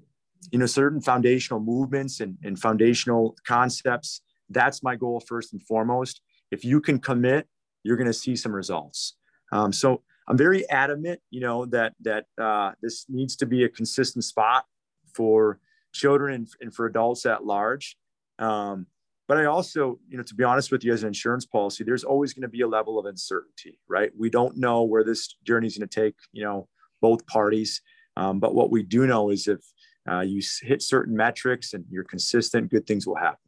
[0.52, 4.22] you know, certain foundational movements and, and foundational concepts.
[4.50, 6.22] That's my goal first and foremost.
[6.52, 7.48] If you can commit,
[7.84, 9.16] you're going to see some results.
[9.52, 13.70] Um, so I'm very adamant, you know, that that uh, this needs to be a
[13.70, 14.66] consistent spot
[15.14, 15.60] for
[15.94, 17.96] children and, and for adults at large.
[18.40, 18.88] Um,
[19.28, 22.04] but I also, you know, to be honest with you, as an insurance policy, there's
[22.04, 24.12] always going to be a level of uncertainty, right?
[24.18, 26.68] We don't know where this journey is going to take, you know,
[27.02, 27.82] both parties.
[28.18, 29.62] Um, but what we do know is if
[30.10, 33.40] uh, you hit certain metrics and you're consistent, good things will happen.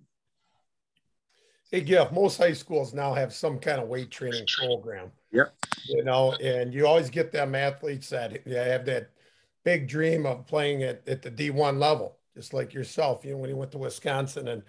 [1.70, 5.12] Hey, Giff, most high schools now have some kind of weight training program.
[5.32, 5.54] Yep.
[5.90, 9.12] You know, and you always get them athletes that have that
[9.63, 13.50] big dream of playing at, at the D1 level, just like yourself, you know, when
[13.50, 14.63] you went to Wisconsin and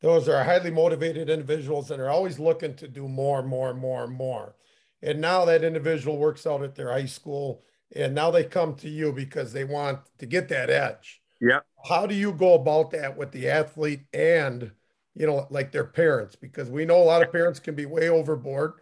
[0.00, 4.56] those are highly motivated individuals and are always looking to do more, more, more, more.
[5.02, 7.62] And now that individual works out at their high school
[7.94, 11.20] and now they come to you because they want to get that edge.
[11.40, 11.60] Yeah.
[11.84, 14.70] How do you go about that with the athlete and,
[15.14, 16.36] you know, like their parents?
[16.36, 18.74] Because we know a lot of parents can be way overboard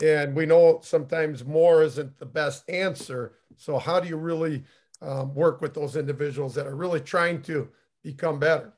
[0.00, 3.34] and we know sometimes more isn't the best answer.
[3.56, 4.64] So how do you really
[5.02, 7.68] um, work with those individuals that are really trying to
[8.02, 8.72] become better?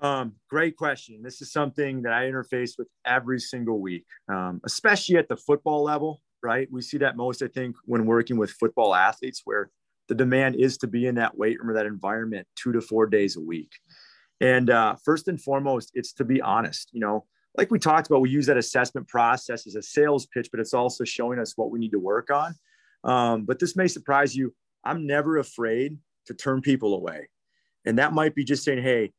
[0.00, 1.22] Um, great question.
[1.22, 5.82] This is something that I interface with every single week, um, especially at the football
[5.82, 6.68] level, right?
[6.70, 9.70] We see that most, I think, when working with football athletes, where
[10.08, 13.06] the demand is to be in that weight room or that environment two to four
[13.06, 13.72] days a week.
[14.40, 16.90] And uh, first and foremost, it's to be honest.
[16.92, 20.48] You know, like we talked about, we use that assessment process as a sales pitch,
[20.52, 22.54] but it's also showing us what we need to work on.
[23.02, 24.54] Um, but this may surprise you.
[24.84, 27.28] I'm never afraid to turn people away.
[27.84, 29.12] And that might be just saying, hey,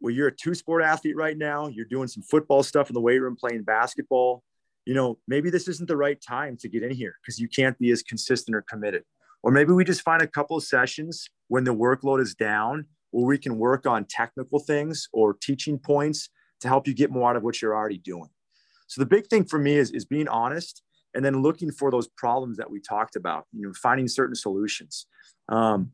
[0.00, 1.68] well, you're a two sport athlete right now.
[1.68, 4.42] You're doing some football stuff in the weight room, playing basketball.
[4.86, 7.78] You know, maybe this isn't the right time to get in here because you can't
[7.78, 9.04] be as consistent or committed.
[9.42, 13.26] Or maybe we just find a couple of sessions when the workload is down where
[13.26, 16.28] we can work on technical things or teaching points
[16.60, 18.28] to help you get more out of what you're already doing.
[18.86, 20.82] So the big thing for me is, is being honest
[21.14, 25.06] and then looking for those problems that we talked about, you know, finding certain solutions.
[25.48, 25.92] Um,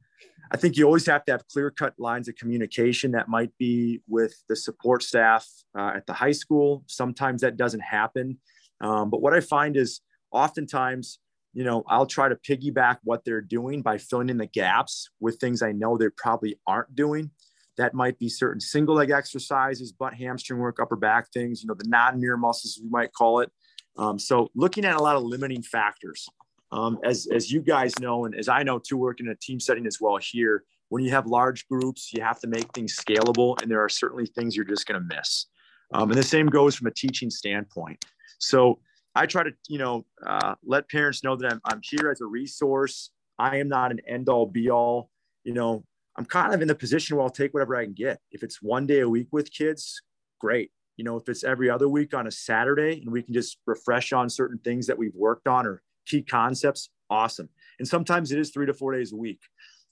[0.50, 4.00] I think you always have to have clear cut lines of communication that might be
[4.08, 6.84] with the support staff uh, at the high school.
[6.86, 8.38] Sometimes that doesn't happen.
[8.80, 11.18] Um, but what I find is oftentimes,
[11.54, 15.38] you know, I'll try to piggyback what they're doing by filling in the gaps with
[15.38, 17.30] things I know they probably aren't doing.
[17.76, 21.74] That might be certain single leg exercises, butt hamstring work, upper back things, you know,
[21.74, 23.50] the non mirror muscles, we might call it.
[23.96, 26.28] Um, so looking at a lot of limiting factors
[26.74, 29.60] um, as, as you guys know, and as I know too, working in a team
[29.60, 33.60] setting as well here, when you have large groups, you have to make things scalable,
[33.62, 35.46] and there are certainly things you're just going to miss.
[35.92, 38.04] Um, and the same goes from a teaching standpoint.
[38.38, 38.80] So
[39.14, 42.26] I try to, you know, uh, let parents know that I'm, I'm here as a
[42.26, 43.10] resource.
[43.38, 45.10] I am not an end all be all.
[45.44, 45.84] You know,
[46.16, 48.18] I'm kind of in the position where I'll take whatever I can get.
[48.32, 50.02] If it's one day a week with kids,
[50.40, 50.72] great.
[50.96, 54.12] You know, if it's every other week on a Saturday and we can just refresh
[54.12, 57.48] on certain things that we've worked on or key concepts, awesome.
[57.78, 59.40] And sometimes it is three to four days a week.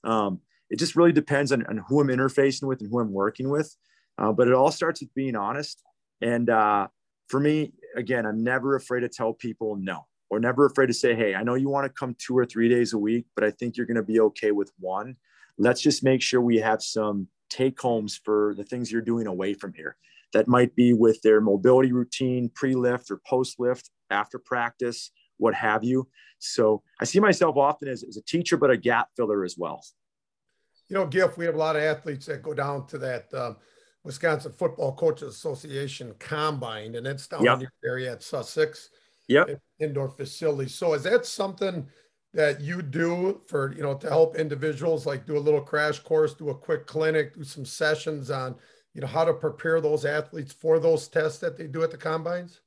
[0.03, 3.49] Um, it just really depends on, on, who I'm interfacing with and who I'm working
[3.49, 3.75] with.
[4.17, 5.81] Uh, but it all starts with being honest.
[6.21, 6.87] And uh,
[7.27, 11.15] for me, again, I'm never afraid to tell people no, or never afraid to say,
[11.15, 13.51] hey, I know you want to come two or three days a week, but I
[13.51, 15.15] think you're going to be okay with one.
[15.57, 19.53] let's just make sure we have some take homes for the things you're doing away
[19.53, 19.95] from here.
[20.33, 25.53] That might be with their mobility routine, pre lift or post lift, after practice, what
[25.53, 26.07] have you.
[26.39, 29.83] So I see myself often as, as a teacher, but a gap filler as well.
[30.89, 33.57] You know, Giff, we have a lot of athletes that go down to that um,
[34.03, 37.55] Wisconsin Football Coaches Association combine, and it's down yep.
[37.55, 38.89] in your area at Sussex.
[39.29, 39.61] Yep.
[39.79, 40.69] Indoor facility.
[40.69, 41.87] So is that something
[42.33, 46.33] that you do for, you know, to help individuals like do a little crash course,
[46.33, 48.55] do a quick clinic, do some sessions on,
[48.93, 51.97] you know, how to prepare those athletes for those tests that they do at the
[51.97, 52.59] combines?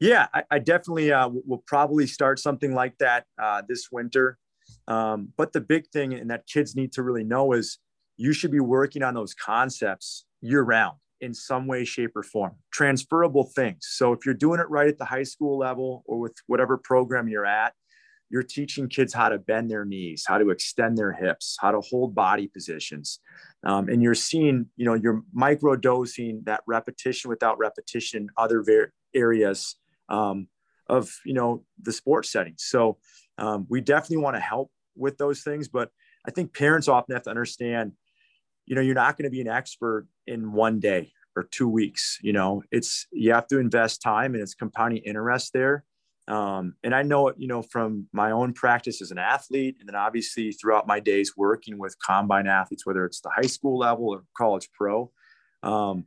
[0.00, 4.38] Yeah, I, I definitely uh, will probably start something like that uh, this winter.
[4.86, 7.78] Um, but the big thing, and that kids need to really know, is
[8.16, 12.52] you should be working on those concepts year round in some way, shape, or form.
[12.72, 13.88] Transferable things.
[13.90, 17.28] So if you're doing it right at the high school level or with whatever program
[17.28, 17.74] you're at,
[18.30, 21.80] you're teaching kids how to bend their knees, how to extend their hips, how to
[21.80, 23.20] hold body positions.
[23.64, 28.62] Um, and you're seeing, you know, you're micro dosing that repetition without repetition other
[29.14, 29.76] areas
[30.08, 30.48] um,
[30.88, 32.54] of, you know, the sports setting.
[32.56, 32.98] So
[33.36, 35.90] um, we definitely want to help with those things, but
[36.26, 37.92] I think parents often have to understand
[38.68, 42.18] you know, you're not going to be an expert in one day or two weeks.
[42.20, 45.84] You know, it's you have to invest time and it's compounding interest there.
[46.28, 49.88] Um, and I know it, you know, from my own practice as an athlete, and
[49.88, 54.10] then obviously throughout my days working with combine athletes, whether it's the high school level
[54.10, 55.10] or college pro,
[55.62, 56.04] um,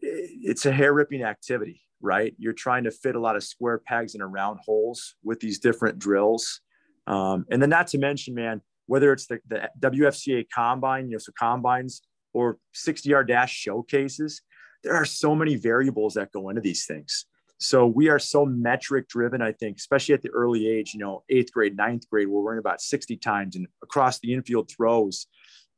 [0.00, 2.34] it's a hair ripping activity, right?
[2.38, 5.98] You're trying to fit a lot of square pegs in round holes with these different
[5.98, 6.60] drills.
[7.06, 11.18] Um, and then not to mention, man, whether it's the, the WFCA combine, you know,
[11.18, 12.02] so combines
[12.34, 14.42] or 60 yard dash showcases,
[14.82, 17.26] there are so many variables that go into these things.
[17.58, 21.22] So we are so metric driven, I think, especially at the early age, you know,
[21.30, 25.28] eighth grade, ninth grade, we're running about 60 times and across the infield throws.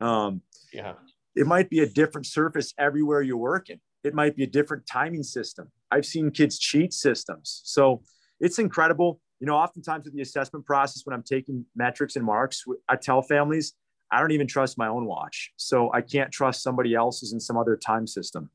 [0.01, 0.41] Um,
[0.73, 0.95] yeah.
[1.37, 3.81] It might be a different surface everywhere you're working.
[4.05, 5.73] It might be a different timing system.
[5.91, 7.63] I've seen kids cheat systems.
[7.65, 8.03] So
[8.39, 12.65] it's incredible you know, oftentimes with the assessment process, when I'm taking metrics and marks,
[12.89, 13.75] I tell families,
[14.11, 15.53] I don't even trust my own watch.
[15.57, 18.49] So I can't trust somebody else's in some other time system.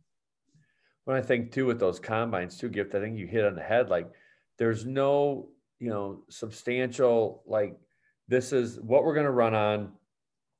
[1.06, 3.62] When I think too with those combines too, Giff, I think you hit on the
[3.62, 3.90] head.
[3.90, 4.10] Like
[4.58, 7.78] there's no, you know, substantial, like
[8.28, 9.92] this is what we're going to run on.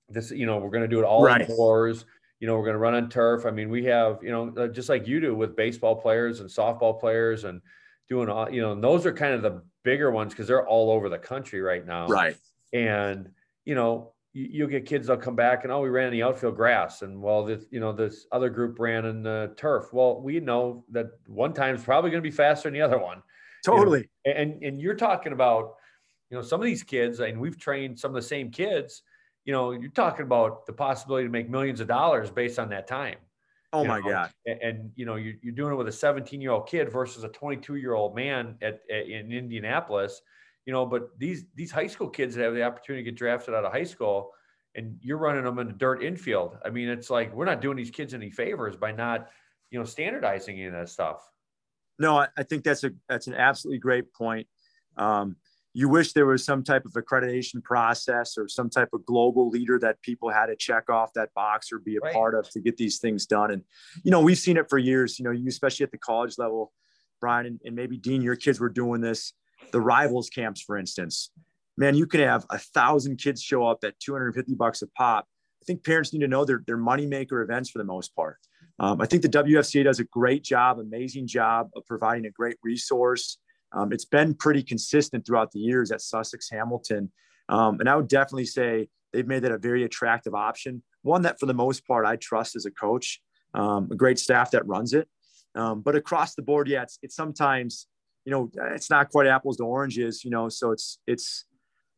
[0.10, 1.42] This, you know, we're going to do it all right.
[1.42, 2.06] indoors.
[2.40, 3.46] You know, we're going to run on turf.
[3.46, 6.50] I mean, we have, you know, uh, just like you do with baseball players and
[6.50, 7.62] softball players and
[8.08, 10.92] doing all, you know, and those are kind of the bigger ones because they're all
[10.92, 12.08] over the country right now.
[12.08, 12.38] Right.
[12.74, 13.30] And,
[13.66, 16.24] you know, you, will get kids that'll come back and, oh, we ran in the
[16.24, 17.02] outfield grass.
[17.02, 19.92] And well, this, you know, this other group ran in the turf.
[19.92, 23.00] Well, we know that one time is probably going to be faster than the other
[23.00, 23.22] one.
[23.66, 24.08] Totally.
[24.26, 24.40] You know?
[24.40, 25.76] And, and you're talking about,
[26.30, 29.02] you know, some of these kids, and we've trained some of the same kids,
[29.46, 32.88] you know, you're talking about the possibility to make millions of dollars based on that
[32.88, 33.18] time.
[33.72, 34.10] Oh my know?
[34.10, 34.32] God.
[34.46, 37.24] And, and, you know, you're, you're doing it with a 17 year old kid versus
[37.24, 40.22] a 22 year old man at, at, in Indianapolis,
[40.66, 43.54] you know, but these, these high school kids that have the opportunity to get drafted
[43.54, 44.32] out of high school
[44.76, 46.58] and you're running them in the dirt infield.
[46.64, 49.30] I mean, it's like, we're not doing these kids any favors by not,
[49.72, 51.28] you know, standardizing any of that stuff.
[51.98, 54.48] No, I, I think that's a, that's an absolutely great point.
[54.96, 55.36] Um,
[55.74, 59.78] you wish there was some type of accreditation process or some type of global leader
[59.80, 62.14] that people had to check off that box or be a right.
[62.14, 63.52] part of to get these things done.
[63.52, 63.64] And,
[64.04, 66.74] you know, we've seen it for years, you know, you, especially at the college level,
[67.22, 69.34] Brian, and, and maybe Dean, your kids were doing this,
[69.72, 71.32] the rivals camps, for instance,
[71.78, 75.28] man, you can have a thousand kids show up at 250 bucks a pop.
[75.62, 78.38] I think parents need to know they're, they're moneymaker events for the most part.
[78.80, 82.56] Um, I think the WFCA does a great job, amazing job of providing a great
[82.64, 83.38] resource
[83.72, 87.12] um, it's been pretty consistent throughout the years at Sussex Hamilton.
[87.50, 90.84] Um, and I would definitely say they've made that a very attractive option.
[91.02, 93.22] One that, for the most part, I trust as a coach,
[93.54, 95.08] um, a great staff that runs it.
[95.56, 97.88] Um, but across the board, yeah, it's, it's sometimes,
[98.26, 101.46] you know, it's not quite apples to oranges, you know, so it's, it's,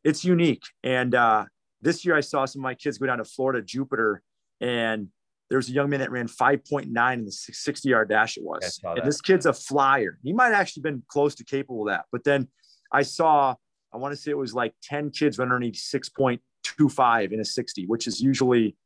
[0.04, 0.62] it's unique.
[0.82, 1.44] And uh,
[1.80, 4.22] this year I saw some of my kids go down to Florida Jupiter
[4.60, 5.08] and
[5.52, 8.80] there was a young man that ran 5.9 in the 60 yard dash it was.
[9.02, 10.18] And this kid's a flyer.
[10.22, 12.06] He might actually been close to capable of that.
[12.10, 12.48] But then
[12.90, 13.54] I saw,
[13.92, 18.06] I want to say it was like 10 kids underneath 6.25 in a 60, which
[18.06, 18.78] is usually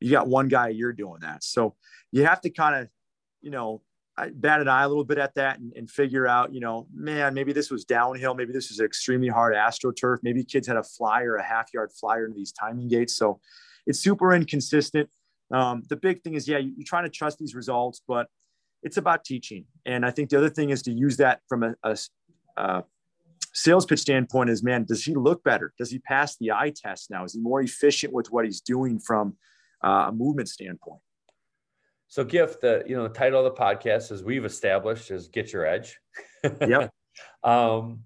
[0.00, 1.42] you got one guy a year doing that.
[1.42, 1.76] So
[2.10, 2.90] you have to kind of,
[3.40, 3.80] you know,
[4.14, 6.88] I bat an eye a little bit at that and, and, figure out, you know,
[6.92, 8.34] man, maybe this was downhill.
[8.34, 10.18] Maybe this was an extremely hard astroturf.
[10.22, 13.16] Maybe kids had a flyer, a half yard flyer into these timing gates.
[13.16, 13.40] So
[13.86, 15.08] it's super inconsistent.
[15.52, 18.26] Um, the big thing is, yeah, you, are trying to trust these results, but
[18.82, 19.66] it's about teaching.
[19.84, 21.96] And I think the other thing is to use that from a,
[22.56, 22.84] a,
[23.54, 25.72] sales pitch standpoint is, man, does he look better?
[25.78, 27.24] Does he pass the eye test now?
[27.24, 29.36] Is he more efficient with what he's doing from
[29.84, 31.00] uh, a movement standpoint?
[32.08, 35.50] So, Giff the you know the title of the podcast, as we've established, is "Get
[35.50, 35.98] Your Edge."
[36.60, 36.92] yep.
[37.42, 38.00] um,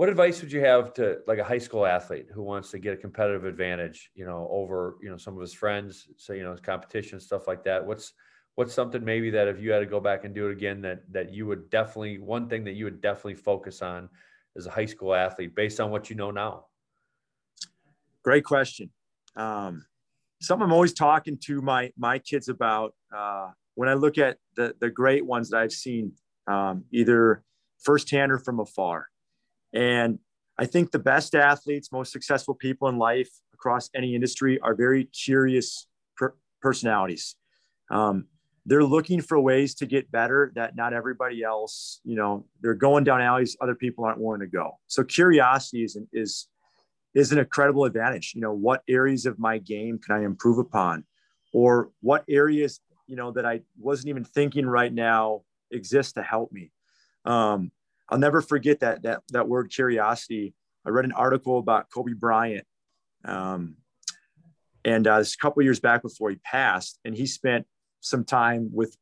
[0.00, 2.94] what advice would you have to like a high school athlete who wants to get
[2.94, 6.52] a competitive advantage, you know, over you know some of his friends, so you know
[6.52, 7.84] his competition stuff like that?
[7.84, 8.14] What's
[8.54, 11.02] what's something maybe that if you had to go back and do it again, that
[11.12, 14.08] that you would definitely one thing that you would definitely focus on
[14.56, 16.64] as a high school athlete based on what you know now?
[18.24, 18.88] Great question.
[19.36, 19.84] Um,
[20.40, 24.74] something I'm always talking to my my kids about uh, when I look at the
[24.80, 26.12] the great ones that I've seen,
[26.46, 27.44] um, either
[27.82, 29.09] firsthand or from afar.
[29.72, 30.18] And
[30.58, 35.04] I think the best athletes, most successful people in life across any industry are very
[35.04, 37.36] curious per- personalities.
[37.90, 38.26] Um,
[38.66, 43.04] they're looking for ways to get better that not everybody else, you know, they're going
[43.04, 44.72] down alleys other people aren't willing to go.
[44.86, 46.46] So curiosity is, is,
[47.14, 48.32] is an incredible advantage.
[48.34, 51.04] You know, what areas of my game can I improve upon?
[51.52, 56.52] Or what areas, you know, that I wasn't even thinking right now exist to help
[56.52, 56.70] me?
[57.24, 57.72] Um,
[58.10, 60.54] I'll never forget that that that word curiosity.
[60.84, 62.66] I read an article about Kobe Bryant,
[63.24, 63.76] um,
[64.84, 67.66] and uh, this a couple years back before he passed, and he spent
[68.00, 68.96] some time with,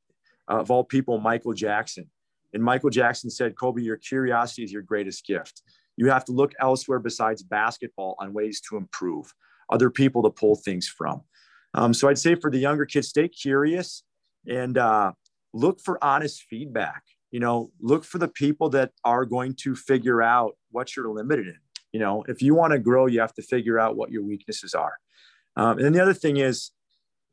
[0.50, 2.10] uh, of all people, Michael Jackson.
[2.52, 5.62] And Michael Jackson said, "Kobe, your curiosity is your greatest gift.
[5.96, 9.32] You have to look elsewhere besides basketball on ways to improve,
[9.70, 11.22] other people to pull things from."
[11.74, 14.02] Um, so I'd say for the younger kids, stay curious
[14.46, 15.12] and uh,
[15.52, 20.22] look for honest feedback you know look for the people that are going to figure
[20.22, 21.58] out what you're limited in.
[21.92, 24.74] You know if you want to grow you have to figure out what your weaknesses
[24.74, 24.94] are.
[25.56, 26.70] Um, and then the other thing is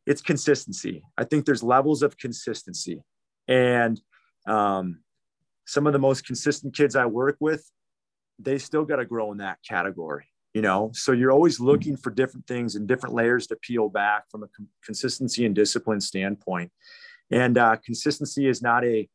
[0.06, 1.04] it's consistency.
[1.18, 3.02] I think there's levels of consistency.
[3.48, 4.00] And
[4.48, 5.00] um,
[5.66, 7.72] some of the most consistent kids i work with
[8.38, 10.90] they still got to grow in that category you know?
[10.94, 14.48] So you're always looking for different things and different layers to peel back from a
[14.84, 16.72] consistency and discipline standpoint.
[17.30, 19.10] And uh, consistency is not a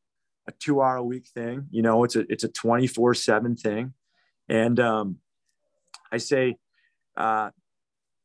[0.50, 1.66] a two hour a week thing.
[1.70, 3.94] You know, it's a it's a 24 seven thing.
[4.48, 5.16] And um,
[6.12, 6.56] I say
[7.16, 7.50] uh,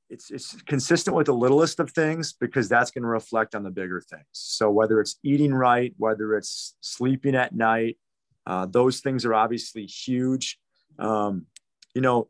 [0.10, 3.70] it's it's consistent with the littlest of things because that's going to reflect on the
[3.70, 4.26] bigger things.
[4.32, 7.98] So whether it's eating right, whether it's sleeping at night,
[8.46, 10.60] uh, those things are obviously huge.
[11.00, 11.46] Um,
[11.94, 12.30] you know,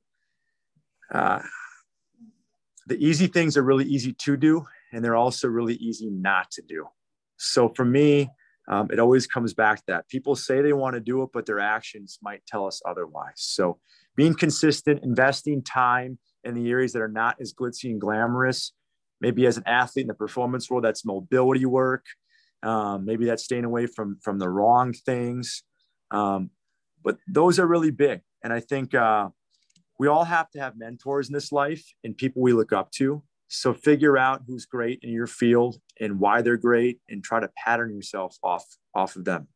[1.11, 1.41] uh,
[2.87, 6.61] the easy things are really easy to do, and they're also really easy not to
[6.61, 6.87] do.
[7.37, 8.29] So for me,
[8.67, 11.45] um, it always comes back to that people say they want to do it, but
[11.45, 13.33] their actions might tell us otherwise.
[13.35, 13.79] So
[14.15, 18.73] being consistent, investing time in the areas that are not as glitzy and glamorous,
[19.21, 22.05] maybe as an athlete in the performance world, that's mobility work.
[22.63, 25.63] Um, maybe that's staying away from from the wrong things.
[26.11, 26.49] Um,
[27.03, 28.21] but those are really big.
[28.43, 29.29] And I think uh,
[29.99, 33.23] we all have to have mentors in this life and people we look up to.
[33.47, 37.49] So figure out who's great in your field and why they're great and try to
[37.55, 39.47] pattern yourself off off of them.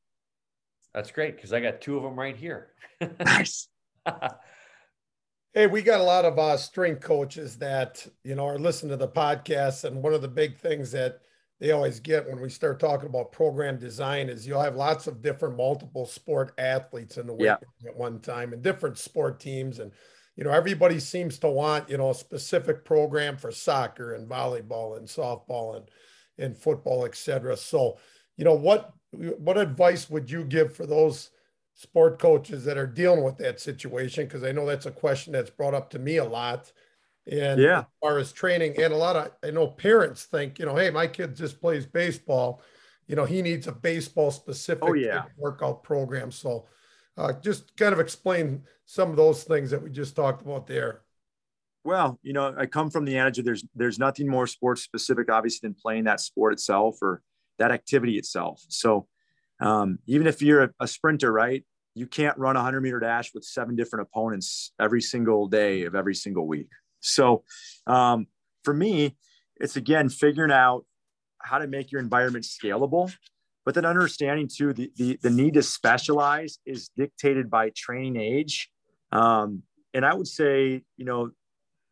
[0.93, 2.73] That's great because I got two of them right here.
[3.19, 3.67] nice.
[5.53, 8.97] hey, we got a lot of uh, strength coaches that you know are listening to
[8.97, 11.21] the podcast, and one of the big things that
[11.59, 15.21] they always get when we start talking about program design is you'll have lots of
[15.21, 17.57] different multiple sport athletes in the weight yeah.
[17.85, 19.91] at one time and different sport teams and
[20.39, 24.95] you know, everybody seems to want, you know, a specific program for soccer and volleyball
[24.95, 25.89] and softball and,
[26.37, 27.57] and football, et cetera.
[27.57, 27.97] So,
[28.37, 31.31] you know, what, what advice would you give for those
[31.73, 34.29] sport coaches that are dealing with that situation?
[34.29, 36.71] Cause I know that's a question that's brought up to me a lot.
[37.29, 40.65] And yeah, as far as training and a lot of, I know parents think, you
[40.65, 42.61] know, Hey, my kid just plays baseball.
[43.07, 45.23] You know, he needs a baseball specific oh, yeah.
[45.35, 46.31] workout program.
[46.31, 46.65] So,
[47.17, 51.01] uh, just kind of explain some of those things that we just talked about there.
[51.83, 55.67] Well, you know, I come from the of there's there's nothing more sports specific, obviously,
[55.67, 57.21] than playing that sport itself or
[57.57, 58.63] that activity itself.
[58.67, 59.07] So,
[59.61, 61.63] um, even if you're a, a sprinter, right,
[61.95, 65.95] you can't run a hundred meter dash with seven different opponents every single day of
[65.95, 66.69] every single week.
[66.99, 67.43] So,
[67.87, 68.27] um,
[68.63, 69.15] for me,
[69.55, 70.85] it's again figuring out
[71.41, 73.13] how to make your environment scalable
[73.65, 78.69] but then understanding too the, the, the need to specialize is dictated by training age.
[79.11, 81.31] Um, and i would say you know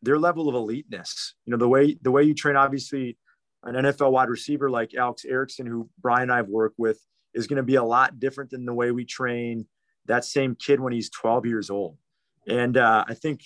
[0.02, 3.16] their level of eliteness you know the way the way you train obviously
[3.64, 7.00] an nfl wide receiver like alex erickson who brian and i have worked with
[7.34, 9.66] is going to be a lot different than the way we train
[10.06, 11.98] that same kid when he's 12 years old.
[12.46, 13.42] And uh, i think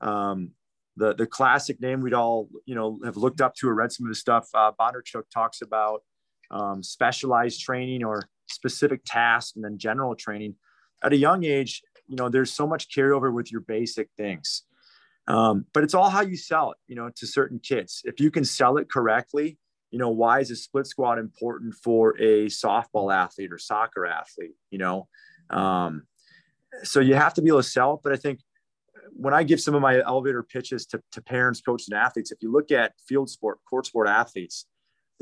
[0.00, 0.50] um,
[0.96, 4.04] the the classic name we'd all you know have looked up to or read some
[4.06, 6.02] of the stuff uh, Bondarchuk talks about
[6.52, 10.54] um, specialized training or specific tasks and then general training
[11.02, 11.82] at a young age
[12.12, 14.64] you know, there's so much carryover with your basic things.
[15.28, 18.02] Um, but it's all how you sell it, you know, to certain kids.
[18.04, 19.58] If you can sell it correctly,
[19.90, 24.56] you know, why is a split squat important for a softball athlete or soccer athlete,
[24.70, 25.08] you know?
[25.48, 26.02] Um,
[26.82, 28.00] so you have to be able to sell it.
[28.02, 28.40] But I think
[29.10, 32.42] when I give some of my elevator pitches to, to parents, coaches, and athletes, if
[32.42, 34.66] you look at field sport, court sport athletes,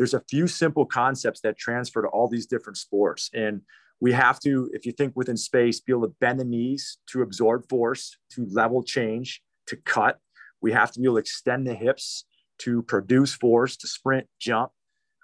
[0.00, 3.28] there's a few simple concepts that transfer to all these different sports.
[3.34, 3.60] And
[4.00, 7.20] we have to, if you think within space, be able to bend the knees to
[7.20, 10.18] absorb force, to level change, to cut.
[10.62, 12.24] We have to be able to extend the hips
[12.60, 14.70] to produce force, to sprint, jump,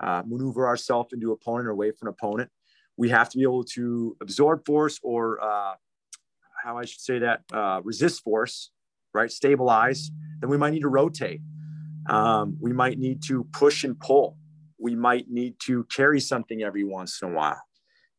[0.02, 2.50] uh, maneuver ourselves into opponent or away from opponent.
[2.98, 5.72] We have to be able to absorb force or uh,
[6.62, 8.72] how I should say that, uh, resist force,
[9.14, 9.32] right?
[9.32, 10.10] Stabilize.
[10.40, 11.40] Then we might need to rotate.
[12.10, 14.36] Um, we might need to push and pull.
[14.78, 17.60] We might need to carry something every once in a while.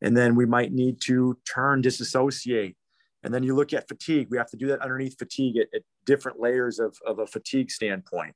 [0.00, 2.76] And then we might need to turn, disassociate.
[3.24, 4.28] And then you look at fatigue.
[4.30, 7.70] We have to do that underneath fatigue at, at different layers of, of a fatigue
[7.70, 8.34] standpoint.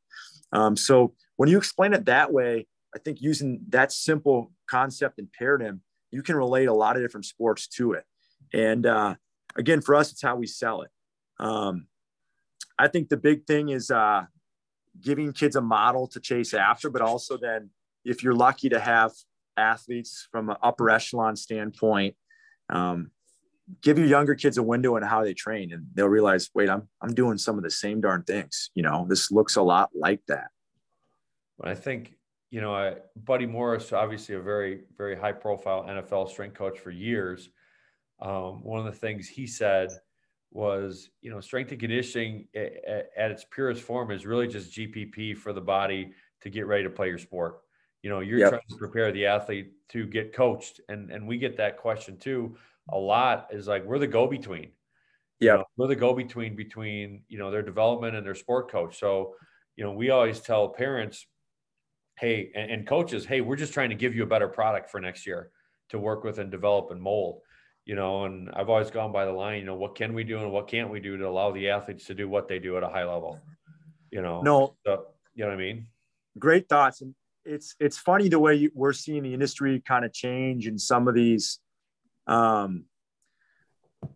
[0.52, 5.32] Um, so when you explain it that way, I think using that simple concept and
[5.32, 8.04] paradigm, you can relate a lot of different sports to it.
[8.52, 9.14] And uh,
[9.56, 10.90] again, for us, it's how we sell it.
[11.40, 11.86] Um,
[12.78, 14.24] I think the big thing is uh,
[15.00, 17.70] giving kids a model to chase after, but also then
[18.04, 19.12] if you're lucky to have
[19.56, 22.16] athletes from an upper echelon standpoint,
[22.68, 23.10] um,
[23.80, 26.88] give your younger kids a window on how they train and they'll realize, wait, I'm,
[27.00, 28.70] I'm doing some of the same darn things.
[28.74, 30.48] You know, this looks a lot like that.
[31.58, 32.14] Well, I think,
[32.50, 37.48] you know, Buddy Morris, obviously a very, very high profile NFL strength coach for years.
[38.20, 39.90] Um, one of the things he said
[40.50, 45.36] was, you know, strength and conditioning at, at its purest form is really just GPP
[45.36, 47.60] for the body to get ready to play your sport.
[48.02, 48.50] You know, you're yep.
[48.50, 52.56] trying to prepare the athlete to get coached, and and we get that question too
[52.90, 53.48] a lot.
[53.52, 54.70] Is like we're the go between.
[55.40, 58.70] Yeah, you know, we're the go between between you know their development and their sport
[58.70, 58.98] coach.
[58.98, 59.34] So,
[59.76, 61.26] you know, we always tell parents,
[62.18, 65.00] hey, and, and coaches, hey, we're just trying to give you a better product for
[65.00, 65.50] next year
[65.90, 67.42] to work with and develop and mold
[67.84, 70.38] you know, and I've always gone by the line, you know, what can we do
[70.38, 72.82] and what can't we do to allow the athletes to do what they do at
[72.82, 73.40] a high level?
[74.10, 75.86] You know, no, so, you know what I mean?
[76.38, 77.00] Great thoughts.
[77.00, 77.14] And
[77.44, 81.14] it's, it's funny the way we're seeing the industry kind of change and some of
[81.14, 81.58] these
[82.26, 82.84] um,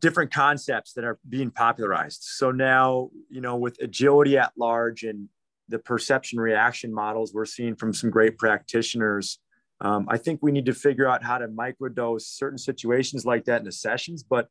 [0.01, 2.22] different concepts that are being popularized.
[2.22, 5.29] So now, you know, with agility at large and
[5.68, 9.39] the perception reaction models we're seeing from some great practitioners,
[9.81, 13.61] um, I think we need to figure out how to microdose certain situations like that
[13.61, 14.22] in the sessions.
[14.22, 14.49] But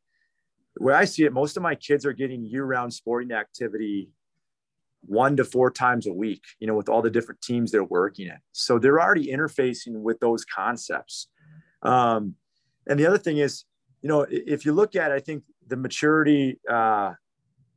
[0.76, 4.10] where I see it, most of my kids are getting year-round sporting activity
[5.06, 8.28] one to four times a week, you know, with all the different teams they're working
[8.28, 8.40] at.
[8.52, 11.28] So they're already interfacing with those concepts.
[11.82, 12.34] Um,
[12.88, 13.64] and the other thing is,
[14.02, 17.14] you know, if you look at, I think the maturity, uh,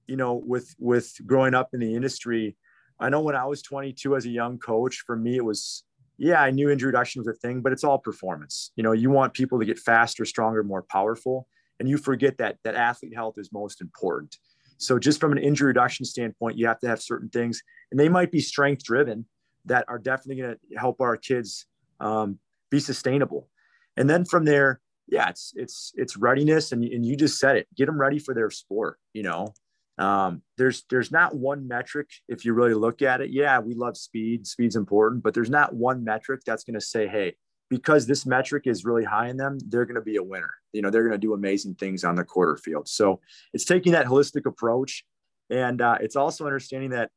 [0.08, 2.58] you know, with with growing up in the industry,
[3.00, 5.84] I know when I was 22 as a young coach, for me it was
[6.18, 8.72] yeah, I knew injury reduction was a thing, but it's all performance.
[8.76, 11.48] You know, you want people to get faster, stronger, more powerful,
[11.80, 14.36] and you forget that that athlete health is most important.
[14.80, 17.62] So just from an injury reduction standpoint, you have to have certain things,
[17.92, 19.26] and they might be strength driven
[19.66, 21.66] that are definitely going to help our kids
[22.00, 22.40] um,
[22.72, 23.50] be sustainable.
[23.98, 27.68] And then from there, yeah, it's it's it's readiness, and, and you just said it.
[27.76, 28.98] Get them ready for their sport.
[29.14, 29.54] You know,
[29.98, 33.32] um, there's there's not one metric if you really look at it.
[33.32, 34.48] Yeah, we love speed.
[34.48, 37.36] Speed's important, but there's not one metric that's going to say, hey,
[37.70, 40.52] because this metric is really high in them, they're going to be a winner.
[40.74, 42.88] You know, they're going to do amazing things on the quarter field.
[42.88, 43.22] So
[43.54, 45.06] it's taking that holistic approach,
[45.50, 47.12] and uh, it's also understanding that,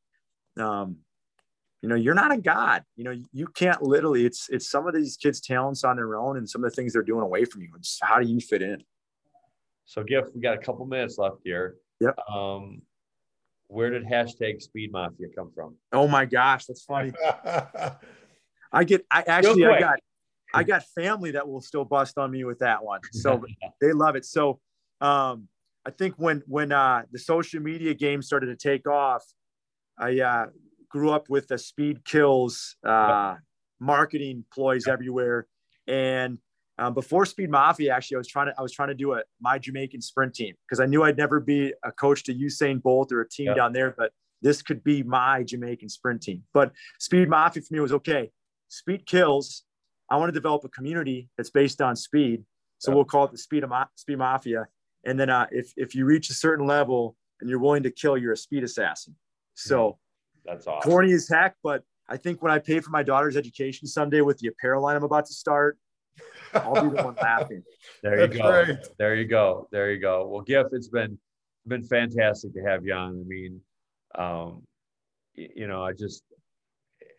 [0.59, 0.99] um,
[1.81, 2.85] you know, you're not a god.
[2.97, 4.25] You know, you can't literally.
[4.25, 6.93] It's it's some of these kids' talents on their own, and some of the things
[6.93, 7.69] they're doing away from you.
[7.77, 8.85] It's how do you fit in?
[9.85, 11.77] So, Giff, we got a couple minutes left here.
[12.01, 12.19] Yep.
[12.29, 12.83] Um,
[13.67, 15.77] where did hashtag Speed Mafia come from?
[15.93, 17.13] Oh my gosh, that's funny.
[18.73, 19.05] I get.
[19.11, 19.99] I actually I got.
[20.55, 23.01] I got family that will still bust on me with that one.
[23.13, 23.45] So
[23.81, 24.25] they love it.
[24.25, 24.61] So
[25.01, 25.49] um,
[25.85, 29.25] I think when when uh, the social media game started to take off,
[29.99, 30.47] I uh,
[30.89, 33.37] grew up with the speed kills uh,
[33.81, 35.47] marketing ploys everywhere,
[35.87, 36.39] and
[36.79, 39.23] um, before Speed Mafia, actually, I was trying to I was trying to do a
[39.41, 43.13] my Jamaican sprint team because I knew I'd never be a coach to Usain Bolt
[43.13, 46.43] or a team down there, but this could be my Jamaican sprint team.
[46.53, 48.31] But Speed Mafia for me was okay.
[48.69, 49.65] Speed kills.
[50.13, 52.45] I want to develop a community that's based on speed,
[52.77, 54.69] so we'll call it the Speed Ma- Speed Mafia.
[55.07, 58.19] And then uh, if if you reach a certain level and you're willing to kill,
[58.19, 59.17] you're a speed assassin.
[59.55, 59.99] So
[60.45, 60.91] that's awesome.
[60.91, 64.37] Corny as heck, but I think when I pay for my daughter's education someday with
[64.37, 65.79] the apparel line I'm about to start,
[66.53, 67.63] I'll be the one laughing.
[68.03, 68.65] There you That's go.
[68.65, 68.79] Great.
[68.99, 69.67] There you go.
[69.73, 70.29] There you go.
[70.29, 71.19] Well, Giff, it's been
[71.67, 73.19] been fantastic to have you on.
[73.19, 73.63] I mean,
[74.15, 74.63] um,
[75.35, 76.23] you know, I just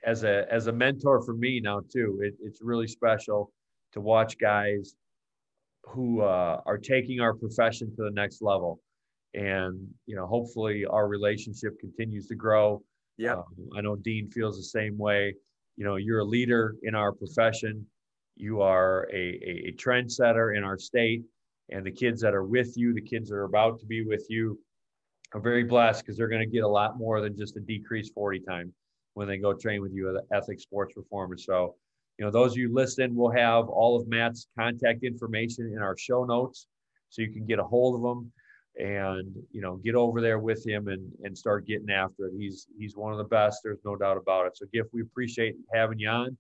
[0.03, 2.19] as a as a mentor for me now too.
[2.21, 3.51] It, it's really special
[3.93, 4.95] to watch guys
[5.85, 8.81] who uh, are taking our profession to the next level,
[9.33, 12.81] and you know, hopefully, our relationship continues to grow.
[13.17, 13.45] Yeah, um,
[13.75, 15.35] I know Dean feels the same way.
[15.77, 17.85] You know, you're a leader in our profession.
[18.35, 21.23] You are a, a, a trendsetter in our state,
[21.69, 24.25] and the kids that are with you, the kids that are about to be with
[24.29, 24.59] you,
[25.33, 28.13] are very blessed because they're going to get a lot more than just a decreased
[28.13, 28.73] 40 time
[29.13, 31.45] when they go train with you at Ethic Sports Performance.
[31.45, 31.75] So,
[32.17, 35.97] you know, those of you listening will have all of Matt's contact information in our
[35.97, 36.67] show notes
[37.09, 38.31] so you can get a hold of him
[38.75, 42.33] and you know get over there with him and and start getting after it.
[42.37, 44.57] He's he's one of the best there's no doubt about it.
[44.57, 46.37] So Giff we appreciate having you on.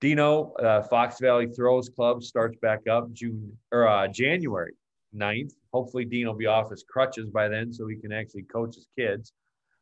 [0.00, 4.74] Dino uh, fox valley throws club starts back up june or uh, january
[5.14, 8.74] 9th hopefully dean will be off his crutches by then so he can actually coach
[8.74, 9.32] his kids.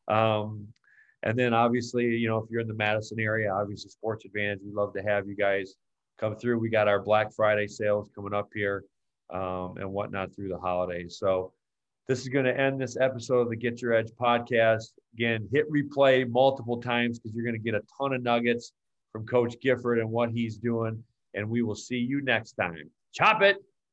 [0.08, 0.68] Um,
[1.24, 4.74] and then obviously, you know, if you're in the Madison area, obviously Sports Advantage, we'd
[4.74, 5.74] love to have you guys
[6.18, 6.58] come through.
[6.58, 8.84] We got our Black Friday sales coming up here
[9.32, 11.16] um, and whatnot through the holidays.
[11.18, 11.52] So
[12.08, 14.92] this is going to end this episode of the Get Your Edge podcast.
[15.14, 18.72] Again, hit replay multiple times because you're going to get a ton of nuggets
[19.10, 21.02] from Coach Gifford and what he's doing.
[21.32, 22.90] And we will see you next time.
[23.14, 23.56] Chop it.